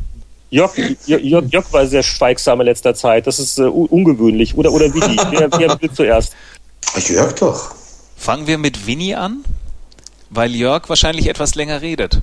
[0.49, 0.71] Jörg,
[1.05, 3.27] Jörg, Jörg war sehr schweigsam in letzter Zeit.
[3.27, 4.55] Das ist äh, ungewöhnlich.
[4.55, 5.17] Oder, oder Winnie?
[5.31, 6.33] wer, wer will zuerst?
[7.07, 7.71] Jörg doch.
[8.15, 9.43] Fangen wir mit Winnie an,
[10.29, 12.21] weil Jörg wahrscheinlich etwas länger redet.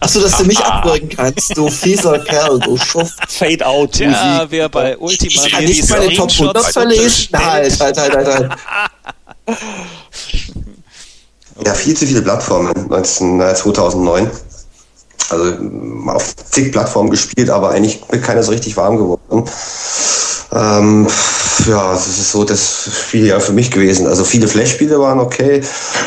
[0.00, 3.18] Achso, dass du mich abwürgen kannst, du fieser Kerl, du Schuft.
[3.32, 3.98] Fade out.
[3.98, 7.28] Ja, wer bei Ultima Ich kann nicht meine Top 100 verlesen.
[7.32, 8.50] Halt, halt, halt, halt, halt.
[11.64, 14.30] Ja, viel zu viele Plattformen 19, äh, 2009.
[15.30, 15.56] Also
[16.06, 19.48] auf zig Plattformen gespielt, aber eigentlich mit keiner so richtig warm geworden.
[20.52, 21.06] Ähm,
[21.66, 24.06] ja, das ist so das Spiel ja für mich gewesen.
[24.06, 25.62] Also viele Flash-Spiele waren okay.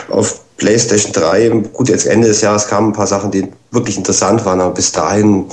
[0.10, 4.45] Auf PlayStation 3, gut, jetzt Ende des Jahres kamen ein paar Sachen, die wirklich interessant
[4.45, 5.45] waren, aber bis dahin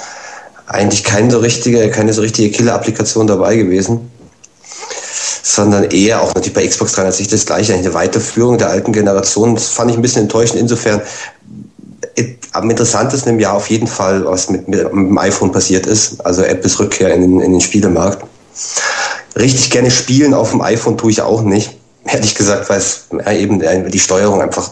[0.66, 4.10] eigentlich keine so richtige, keine so richtige Killer-Applikation dabei gewesen.
[5.42, 9.54] Sondern eher auch natürlich bei Xbox 360 das gleiche, eine Weiterführung der alten Generation.
[9.54, 10.60] Das fand ich ein bisschen enttäuschend.
[10.60, 11.02] Insofern
[12.52, 16.24] am interessantesten im Jahr auf jeden Fall, was mit, mit, dem iPhone passiert ist.
[16.24, 18.24] Also Apples Rückkehr in in den Spielemarkt.
[19.36, 21.79] Richtig gerne spielen auf dem iPhone tue ich auch nicht.
[22.12, 24.70] Ehrlich gesagt, weil es eben die Steuerung einfach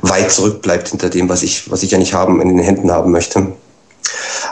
[0.00, 3.12] weit zurückbleibt hinter dem, was ich, was ich ja nicht haben, in den Händen haben
[3.12, 3.52] möchte.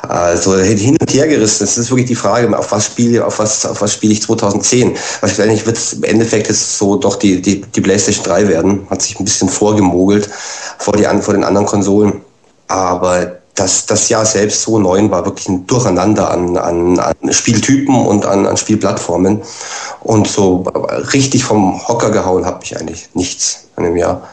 [0.02, 1.64] Also hin und her gerissen.
[1.64, 4.96] Das ist wirklich die Frage, auf was spiele, auf was, auf was spiele ich 2010?
[5.20, 8.86] Wahrscheinlich wird es im Endeffekt ist so doch die, die, die PlayStation 3 werden.
[8.90, 10.28] Hat sich ein bisschen vorgemogelt
[10.78, 12.20] vor, die, vor den anderen Konsolen.
[12.68, 17.94] Aber das, das Jahr selbst so neun war wirklich ein Durcheinander an, an, an Spieltypen
[17.94, 19.42] und an, an Spielplattformen.
[20.00, 20.64] Und so
[21.12, 24.28] richtig vom Hocker gehauen habe ich eigentlich nichts an dem Jahr.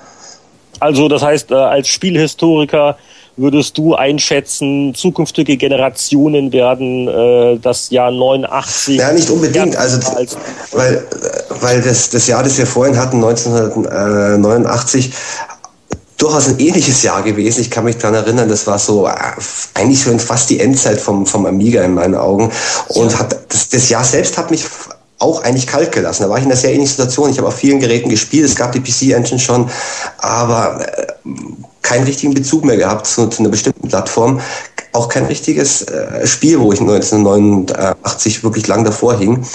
[0.80, 2.98] Also das heißt, äh, als Spielhistoriker
[3.38, 8.98] würdest du einschätzen, zukünftige Generationen werden äh, das Jahr 89?
[8.98, 9.76] Ja, nicht unbedingt.
[9.76, 10.00] Also,
[10.72, 11.04] weil,
[11.62, 15.12] weil das, das Jahr, das wir vorhin hatten, 1989,
[16.18, 17.62] durchaus ein ähnliches Jahr gewesen.
[17.62, 19.12] Ich kann mich daran erinnern, das war so äh,
[19.74, 22.52] eigentlich schon fast die Endzeit vom, vom Amiga in meinen Augen.
[22.90, 23.20] Und ja.
[23.20, 24.66] hat, das, das Jahr selbst hat mich
[25.20, 26.24] auch eigentlich kalt gelassen.
[26.24, 27.30] Da war ich in einer sehr ähnlichen Situation.
[27.30, 29.70] Ich habe auf vielen Geräten gespielt, es gab die PC-Engine schon,
[30.18, 31.14] aber äh,
[31.82, 34.42] keinen richtigen Bezug mehr gehabt zu, zu einer bestimmten Plattform.
[34.92, 39.46] Auch kein richtiges äh, Spiel, wo ich 1989 wirklich lang davor hing.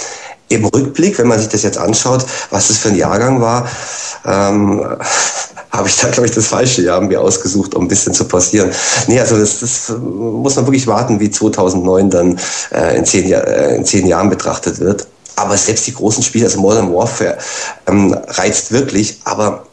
[0.49, 3.69] Im Rückblick, wenn man sich das jetzt anschaut, was das für ein Jahrgang war,
[4.25, 4.85] ähm,
[5.71, 8.71] habe ich da, glaube ich, das falsche Jahr mir ausgesucht, um ein bisschen zu passieren.
[9.07, 12.39] Nee, also das, das muss man wirklich warten, wie 2009 dann
[12.71, 15.07] äh, in, zehn äh, in zehn Jahren betrachtet wird.
[15.37, 17.37] Aber selbst die großen Spiele, also Modern Warfare,
[17.87, 19.65] ähm, reizt wirklich, aber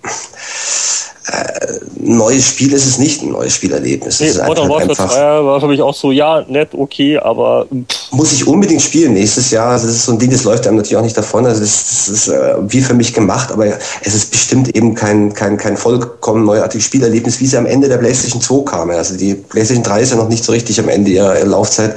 [1.30, 4.20] äh, neues Spiel ist es nicht, ein neues Spielerlebnis.
[4.20, 7.66] Nee, Modern Warfare 2 war für mich auch so, ja, nett, okay, aber...
[7.66, 8.12] Pff.
[8.12, 9.72] Muss ich unbedingt spielen nächstes Jahr.
[9.72, 11.44] Also das ist so ein Ding, das läuft einem natürlich auch nicht davon.
[11.44, 15.34] Also das, das ist äh, wie für mich gemacht, aber es ist bestimmt eben kein,
[15.34, 18.90] kein, kein vollkommen neuartiges Spielerlebnis, wie es am Ende der PlayStation 2 kam.
[18.90, 21.96] Also die PlayStation 3 ist ja noch nicht so richtig am Ende ihrer Laufzeit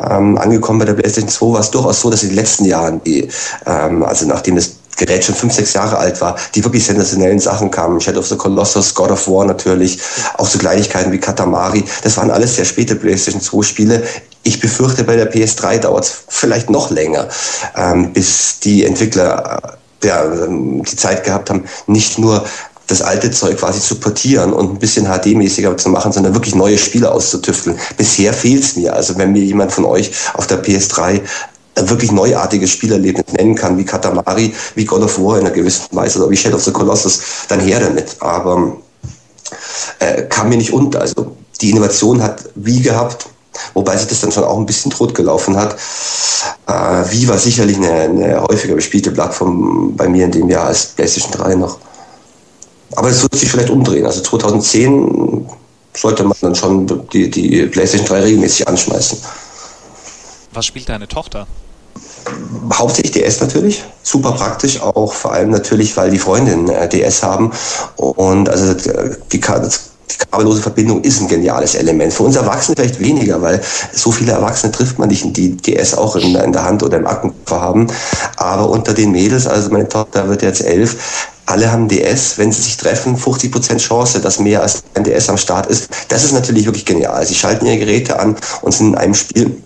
[0.00, 0.78] ähm, angekommen.
[0.78, 3.28] Bei der PlayStation 2 war es durchaus so, dass in den letzten Jahren, die,
[3.66, 7.70] ähm, also nachdem es Gerät schon fünf, sechs Jahre alt war, die wirklich sensationellen Sachen
[7.70, 8.00] kamen.
[8.00, 9.98] Shadow of the Colossus, God of War natürlich,
[10.38, 11.84] auch so Kleinigkeiten wie Katamari.
[12.02, 14.02] Das waren alles sehr späte PlayStation 2 Spiele.
[14.42, 17.28] Ich befürchte, bei der PS3 dauert es vielleicht noch länger,
[17.76, 22.44] ähm, bis die Entwickler äh, ähm, die Zeit gehabt haben, nicht nur
[22.88, 26.76] das alte Zeug quasi zu portieren und ein bisschen HD-mäßiger zu machen, sondern wirklich neue
[26.76, 27.78] Spiele auszutüfteln.
[27.96, 28.94] Bisher fehlt es mir.
[28.94, 31.20] Also wenn mir jemand von euch auf der PS3
[31.76, 36.18] wirklich neuartiges Spielerlebnis nennen kann, wie Katamari, wie God of War in einer gewissen Weise
[36.18, 38.16] oder wie Shadow of the Colossus, dann her damit.
[38.20, 38.76] Aber
[39.98, 41.00] äh, kam mir nicht unter.
[41.00, 43.26] Also die Innovation hat wie gehabt,
[43.74, 45.76] wobei sich das dann schon auch ein bisschen totgelaufen hat.
[46.66, 50.86] Äh, wie war sicherlich eine, eine häufiger bespielte Plattform bei mir in dem Jahr als
[50.86, 51.78] PlayStation 3 noch.
[52.94, 54.04] Aber es wird sich vielleicht umdrehen.
[54.04, 55.46] Also 2010
[55.96, 59.18] sollte man dann schon die, die PlayStation 3 regelmäßig anschmeißen.
[60.52, 61.46] Was spielt deine Tochter?
[62.72, 67.52] Hauptsächlich DS natürlich, super praktisch, auch vor allem natürlich, weil die Freundinnen äh, DS haben
[67.96, 69.40] und also äh, die,
[70.12, 72.12] die kabellose Verbindung ist ein geniales Element.
[72.12, 73.60] Für uns Erwachsene vielleicht weniger, weil
[73.92, 77.06] so viele Erwachsene trifft man nicht, die DS auch in, in der Hand oder im
[77.06, 77.86] Aktenkoffer haben.
[78.36, 82.62] Aber unter den Mädels, also meine Tochter wird jetzt elf, alle haben DS, wenn sie
[82.62, 85.88] sich treffen, 50% Chance, dass mehr als ein DS am Start ist.
[86.08, 87.26] Das ist natürlich wirklich genial.
[87.26, 89.62] Sie schalten ihre Geräte an und sind in einem Spiel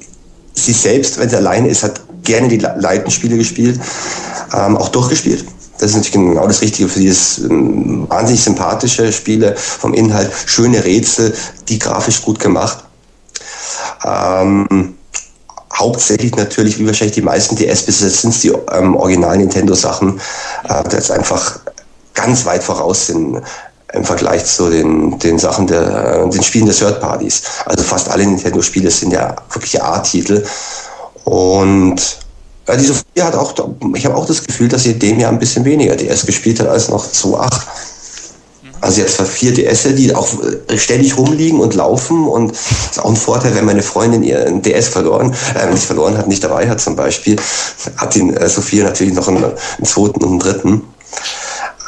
[0.57, 3.81] sie selbst, wenn sie alleine ist, hat gerne die Leitenspiele gespielt,
[4.53, 5.45] ähm, auch durchgespielt.
[5.79, 10.83] Das ist natürlich genau das Richtige für dieses ähm, wahnsinnig sympathische Spiele vom Inhalt, schöne
[10.83, 11.35] Rätsel,
[11.69, 12.83] die grafisch gut gemacht.
[14.05, 14.95] Ähm,
[15.75, 20.19] hauptsächlich natürlich, wie wahrscheinlich die meisten DS-Besitzer, sind die ähm, originalen Nintendo-Sachen,
[20.65, 21.61] äh, das einfach
[22.15, 23.43] ganz weit voraus sind
[23.93, 27.43] im Vergleich zu den, den Sachen der, den Spielen des Third Parties.
[27.64, 30.45] Also fast alle Nintendo-Spiele sind ja wirkliche A-Titel.
[31.24, 32.18] Und
[32.68, 33.55] ja, die Sophie hat auch,
[33.95, 36.68] ich habe auch das Gefühl, dass sie dem Jahr ein bisschen weniger DS gespielt hat
[36.68, 37.62] als noch 2.8.
[38.80, 40.28] Also jetzt vier DS, die auch
[40.68, 44.89] äh, ständig rumliegen und laufen und ist auch ein Vorteil, wenn meine Freundin ihren DS
[44.89, 47.37] verloren, äh, nicht verloren hat, nicht dabei hat zum Beispiel,
[47.97, 50.82] hat die äh, Sophia natürlich noch einen, einen zweiten und einen dritten.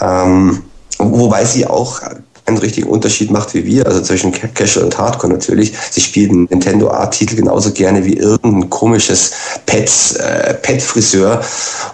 [0.01, 0.63] Ähm,
[0.99, 2.01] wobei sie auch
[2.49, 5.73] einen richtigen Unterschied macht wie wir, also zwischen Casual und Hardcore natürlich.
[5.91, 9.33] Sie spielen Nintendo Art-Titel genauso gerne wie irgendein komisches
[9.67, 11.43] Pets, äh, Pet-Friseur,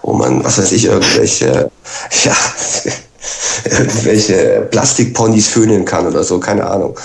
[0.02, 1.70] wo man, was weiß ich, irgendwelche,
[2.24, 2.36] ja,
[3.64, 6.96] irgendwelche Plastikponys föhnen kann oder so, keine Ahnung.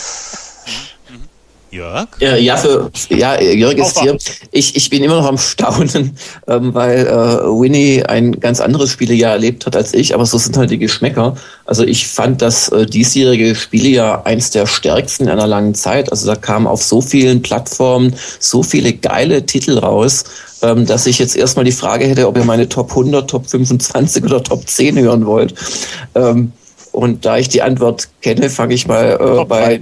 [1.72, 2.07] Jörg?
[2.20, 4.17] Ja, ja, für, ja Jörg ist hier.
[4.51, 6.17] Ich, ich bin immer noch am Staunen,
[6.47, 7.11] ähm, weil äh,
[7.45, 11.36] Winnie ein ganz anderes Spielejahr erlebt hat als ich, aber so sind halt die Geschmäcker.
[11.65, 16.11] Also ich fand das äh, diesjährige Spielejahr eins der stärksten in einer langen Zeit.
[16.11, 20.24] Also da kamen auf so vielen Plattformen so viele geile Titel raus,
[20.61, 24.24] ähm, dass ich jetzt erstmal die Frage hätte, ob ihr meine Top 100, Top 25
[24.24, 25.53] oder Top 10 hören wollt.
[26.15, 26.51] Ähm,
[26.91, 29.80] und da ich die Antwort kenne, fange ich mal äh, bei,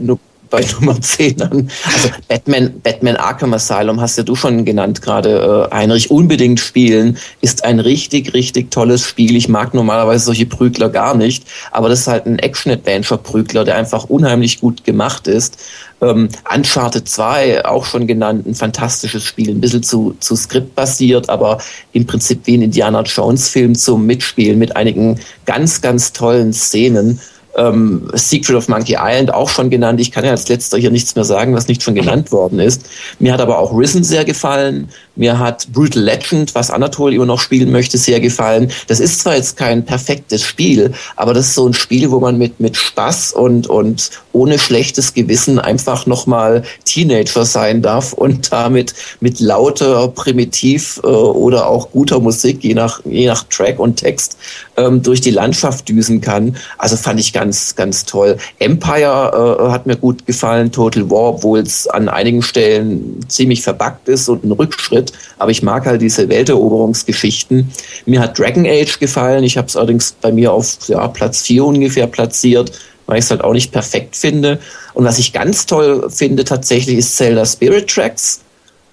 [0.49, 1.69] bei Nummer 10 an.
[1.85, 7.17] Also Batman, Batman Arkham Asylum hast ja du schon genannt gerade, äh, Heinrich, unbedingt spielen.
[7.41, 9.35] Ist ein richtig, richtig tolles Spiel.
[9.35, 14.05] Ich mag normalerweise solche Prügler gar nicht, aber das ist halt ein Action-Adventure-Prügler, der einfach
[14.05, 15.57] unheimlich gut gemacht ist.
[15.99, 21.57] Ähm, Uncharted 2, auch schon genannt, ein fantastisches Spiel, ein bisschen zu, zu skriptbasiert, aber
[21.93, 27.19] im Prinzip wie ein Indiana Jones-Film zum Mitspielen mit einigen ganz, ganz tollen Szenen
[27.57, 29.99] ähm, Secret of Monkey Island auch schon genannt.
[29.99, 32.83] Ich kann ja als letzter hier nichts mehr sagen, was nicht schon genannt worden ist.
[33.19, 34.89] Mir hat aber auch Risen sehr gefallen.
[35.15, 38.71] Mir hat Brutal Legend, was Anatol immer noch spielen möchte, sehr gefallen.
[38.87, 42.37] Das ist zwar jetzt kein perfektes Spiel, aber das ist so ein Spiel, wo man
[42.37, 48.93] mit, mit Spaß und, und ohne schlechtes Gewissen einfach nochmal Teenager sein darf und damit
[49.19, 54.37] mit lauter, primitiv äh, oder auch guter Musik, je nach, je nach Track und Text,
[54.77, 56.57] ähm, durch die Landschaft düsen kann.
[56.77, 58.37] Also fand ich ganz, ganz toll.
[58.59, 64.07] Empire äh, hat mir gut gefallen, Total War, obwohl es an einigen Stellen ziemlich verbuggt
[64.07, 65.13] ist und ein Rückschritt.
[65.37, 67.71] Aber ich mag halt diese Welteroberungsgeschichten.
[68.05, 69.43] Mir hat Dragon Age gefallen.
[69.43, 72.71] Ich habe es allerdings bei mir auf ja, Platz 4 ungefähr platziert,
[73.05, 74.59] weil ich es halt auch nicht perfekt finde.
[74.93, 78.41] Und was ich ganz toll finde tatsächlich ist Zelda Spirit Tracks.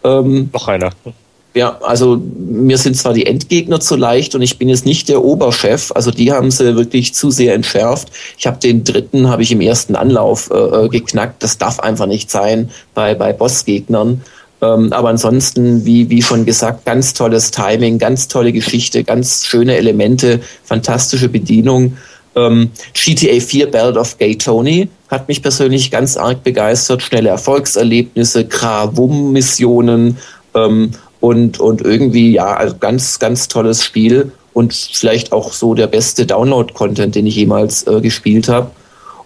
[0.04, 0.90] Ähm, Noch einer.
[1.54, 5.22] Ja, also mir sind zwar die Endgegner zu leicht und ich bin jetzt nicht der
[5.22, 8.08] Oberchef, also die haben sie wirklich zu sehr entschärft.
[8.36, 11.44] Ich habe den dritten, habe ich im ersten Anlauf äh, äh geknackt.
[11.44, 14.22] Das darf einfach nicht sein bei, bei Bossgegnern.
[14.60, 19.76] Ähm, aber ansonsten, wie, wie schon gesagt, ganz tolles Timing, ganz tolle Geschichte, ganz schöne
[19.76, 21.96] Elemente, fantastische Bedienung.
[22.34, 27.02] Ähm, GTA 4 Ballad of Gay Tony hat mich persönlich ganz arg begeistert.
[27.02, 30.18] Schnelle Erfolgserlebnisse, Krawum-Missionen
[30.54, 30.90] ähm,
[31.24, 36.26] und, und irgendwie, ja, also ganz, ganz tolles Spiel und vielleicht auch so der beste
[36.26, 38.70] Download-Content, den ich jemals äh, gespielt habe.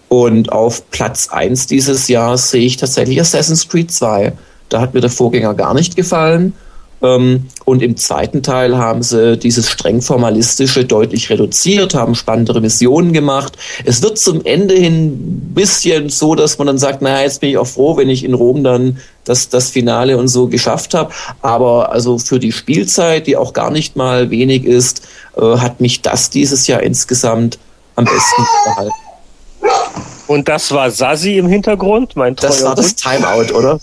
[0.07, 4.31] Und auf Platz 1 dieses Jahres sehe ich tatsächlich Assassin's Creed 2.
[4.69, 6.53] Da hat mir der Vorgänger gar nicht gefallen.
[7.01, 13.13] Ähm, und im zweiten Teil haben sie dieses streng formalistische deutlich reduziert, haben spannendere Missionen
[13.13, 13.57] gemacht.
[13.85, 17.51] Es wird zum Ende hin ein bisschen so, dass man dann sagt, naja, jetzt bin
[17.51, 21.13] ich auch froh, wenn ich in Rom dann das, das Finale und so geschafft habe.
[21.41, 26.01] Aber also für die Spielzeit, die auch gar nicht mal wenig ist, äh, hat mich
[26.01, 27.59] das dieses Jahr insgesamt
[27.95, 30.18] am besten gehalten.
[30.29, 33.79] Und das war Sasi im Hintergrund, mein treuer Das war das Timeout, oder?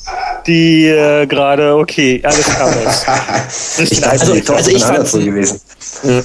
[0.47, 2.73] Die äh, gerade, okay, alles klar.
[3.79, 5.61] ich dachte, also, also, also ich fand so gewesen.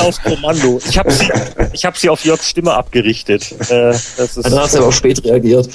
[0.00, 0.80] auf Kommando.
[0.88, 1.30] Ich habe sie,
[1.74, 3.52] ich hab sie auf Jörgs Stimme abgerichtet.
[3.68, 5.68] Äh, das ist, Dann hast du aber auch spät reagiert.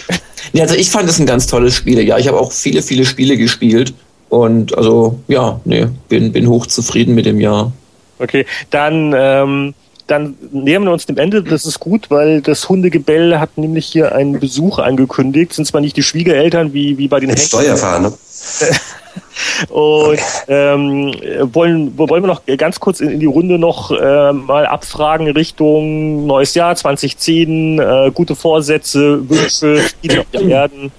[0.52, 2.06] Nee, also ich fand es ein ganz tolles Spiel.
[2.06, 3.94] Ja, ich habe auch viele, viele Spiele gespielt.
[4.28, 7.72] Und also, ja, nee, bin, bin hochzufrieden mit dem Jahr.
[8.20, 9.74] Okay, dann ähm,
[10.08, 11.44] dann nähern wir uns dem Ende.
[11.44, 15.54] Das ist gut, weil das Hundegebell hat nämlich hier einen Besuch angekündigt.
[15.54, 18.14] Sind zwar nicht die Schwiegereltern wie, wie bei den Steuerfahren, ne?
[19.70, 21.14] Und ähm,
[21.54, 26.26] wollen, wollen wir noch ganz kurz in, in die Runde noch äh, mal abfragen Richtung
[26.26, 30.92] neues Jahr 2010, äh, gute Vorsätze, Wünsche, Frieden auf der Erden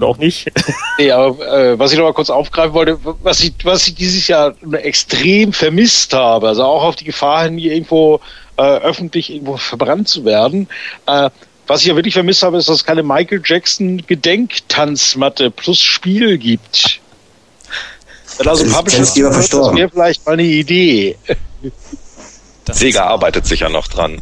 [0.00, 0.50] oder auch nicht.
[0.98, 4.26] nee, aber äh, was ich noch mal kurz aufgreifen wollte, was ich, was ich dieses
[4.26, 8.20] Jahr extrem vermisst habe, also auch auf die Gefahr hin, hier irgendwo
[8.56, 10.68] äh, öffentlich irgendwo verbrannt zu werden.
[11.06, 11.30] Äh,
[11.66, 16.36] was ich ja wirklich vermisst habe, ist, dass es keine Michael Jackson Gedenktanzmatte plus Spiel
[16.36, 17.00] gibt.
[18.38, 21.16] Wenn also Publisher das wäre vielleicht mal eine Idee.
[22.72, 24.20] Sega arbeitet sicher noch dran.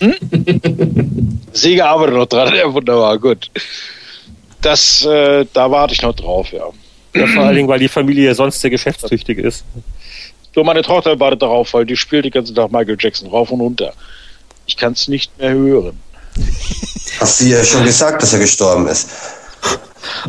[0.00, 1.40] Hm?
[1.52, 3.50] Sega arbeitet noch dran, ja, wunderbar, gut.
[4.62, 6.66] Das, äh, da warte ich noch drauf, ja.
[7.14, 7.26] ja.
[7.26, 9.64] Vor allen Dingen, weil die Familie sonst sehr geschäftstüchtig ist.
[10.54, 13.60] So, meine Tochter wartet darauf, weil die spielt den ganzen Tag Michael Jackson rauf und
[13.60, 13.92] runter.
[14.66, 16.00] Ich kann es nicht mehr hören.
[17.20, 19.10] Hast du ja schon gesagt, dass er gestorben ist?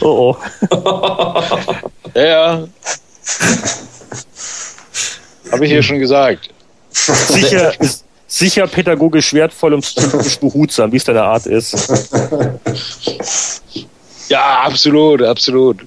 [0.01, 0.37] Oh oh.
[2.13, 2.67] ja, ja.
[5.51, 6.49] Habe ich hier schon gesagt.
[6.89, 7.73] Sicher,
[8.27, 11.89] sicher pädagogisch wertvoll und psychisch behutsam, wie es deine Art ist.
[14.29, 15.85] Ja, absolut, absolut.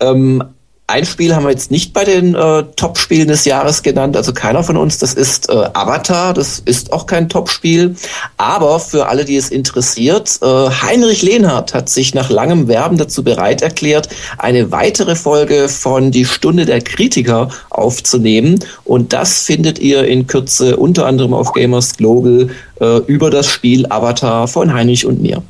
[0.00, 0.42] Ähm,
[0.88, 4.62] ein Spiel haben wir jetzt nicht bei den äh, Top-Spielen des Jahres genannt, also keiner
[4.62, 4.98] von uns.
[4.98, 7.96] Das ist äh, Avatar, das ist auch kein Top-Spiel.
[8.36, 13.24] Aber für alle, die es interessiert, äh, Heinrich Lehnhardt hat sich nach langem Werben dazu
[13.24, 18.62] bereit erklärt, eine weitere Folge von Die Stunde der Kritiker aufzunehmen.
[18.84, 23.86] Und das findet ihr in Kürze unter anderem auf Gamers Global äh, über das Spiel
[23.88, 25.42] Avatar von Heinrich und mir.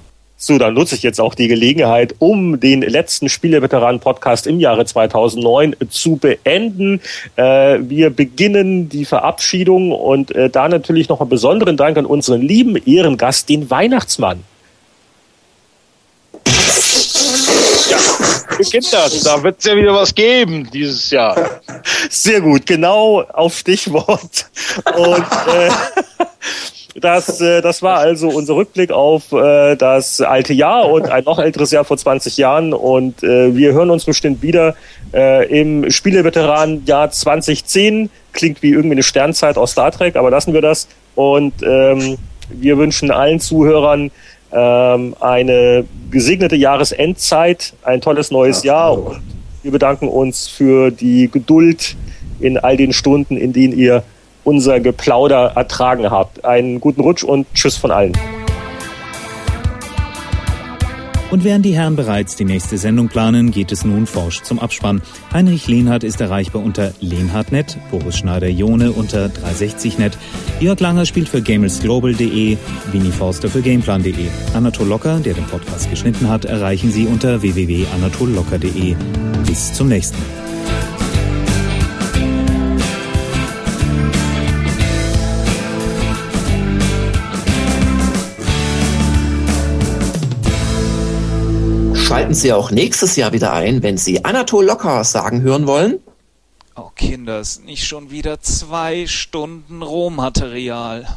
[0.44, 5.76] So, dann nutze ich jetzt auch die Gelegenheit, um den letzten Spieleveteranen-Podcast im Jahre 2009
[5.88, 7.00] zu beenden.
[7.36, 12.42] Äh, wir beginnen die Verabschiedung und äh, da natürlich noch einen besonderen Dank an unseren
[12.42, 14.42] lieben Ehrengast, den Weihnachtsmann.
[17.88, 17.98] Ja,
[18.58, 19.22] beginnt das.
[19.22, 21.60] Da wird es ja wieder was geben dieses Jahr.
[22.10, 24.50] Sehr gut, genau auf Stichwort.
[24.96, 25.24] Und
[25.54, 25.70] äh,
[26.94, 31.38] Das, äh, das war also unser Rückblick auf äh, das alte Jahr und ein noch
[31.38, 32.74] älteres Jahr vor 20 Jahren.
[32.74, 34.74] Und äh, wir hören uns bestimmt wieder
[35.14, 38.10] äh, im Spieleveteranen-Jahr 2010.
[38.32, 40.88] Klingt wie irgendwie eine Sternzeit aus Star Trek, aber lassen wir das.
[41.14, 42.18] Und ähm,
[42.50, 44.10] wir wünschen allen Zuhörern
[44.52, 48.92] ähm, eine gesegnete Jahresendzeit, ein tolles neues Jahr.
[48.98, 49.22] Und
[49.62, 51.96] wir bedanken uns für die Geduld
[52.40, 54.02] in all den Stunden, in denen ihr
[54.44, 56.44] unser Geplauder ertragen habt.
[56.44, 58.12] Einen guten Rutsch und Tschüss von allen.
[61.32, 65.00] Und während die Herren bereits die nächste Sendung planen, geht es nun forsch zum Abspann.
[65.32, 70.12] Heinrich Lehnhardt ist erreichbar unter lehnhardt.net, Boris Schneider-Jone unter 360net,
[70.60, 72.58] Jörg Langer spielt für gamelsglobal.de,
[72.92, 74.26] Winnie Forster für gameplan.de.
[74.52, 78.94] Anatol Locker, der den Podcast geschnitten hat, erreichen Sie unter www.anatollocker.de.
[79.46, 80.41] Bis zum nächsten Mal.
[92.22, 95.98] Schalten Sie auch nächstes Jahr wieder ein, wenn Sie Anatol Locker sagen hören wollen.
[96.76, 101.08] Oh Kinders, nicht schon wieder zwei Stunden Rohmaterial.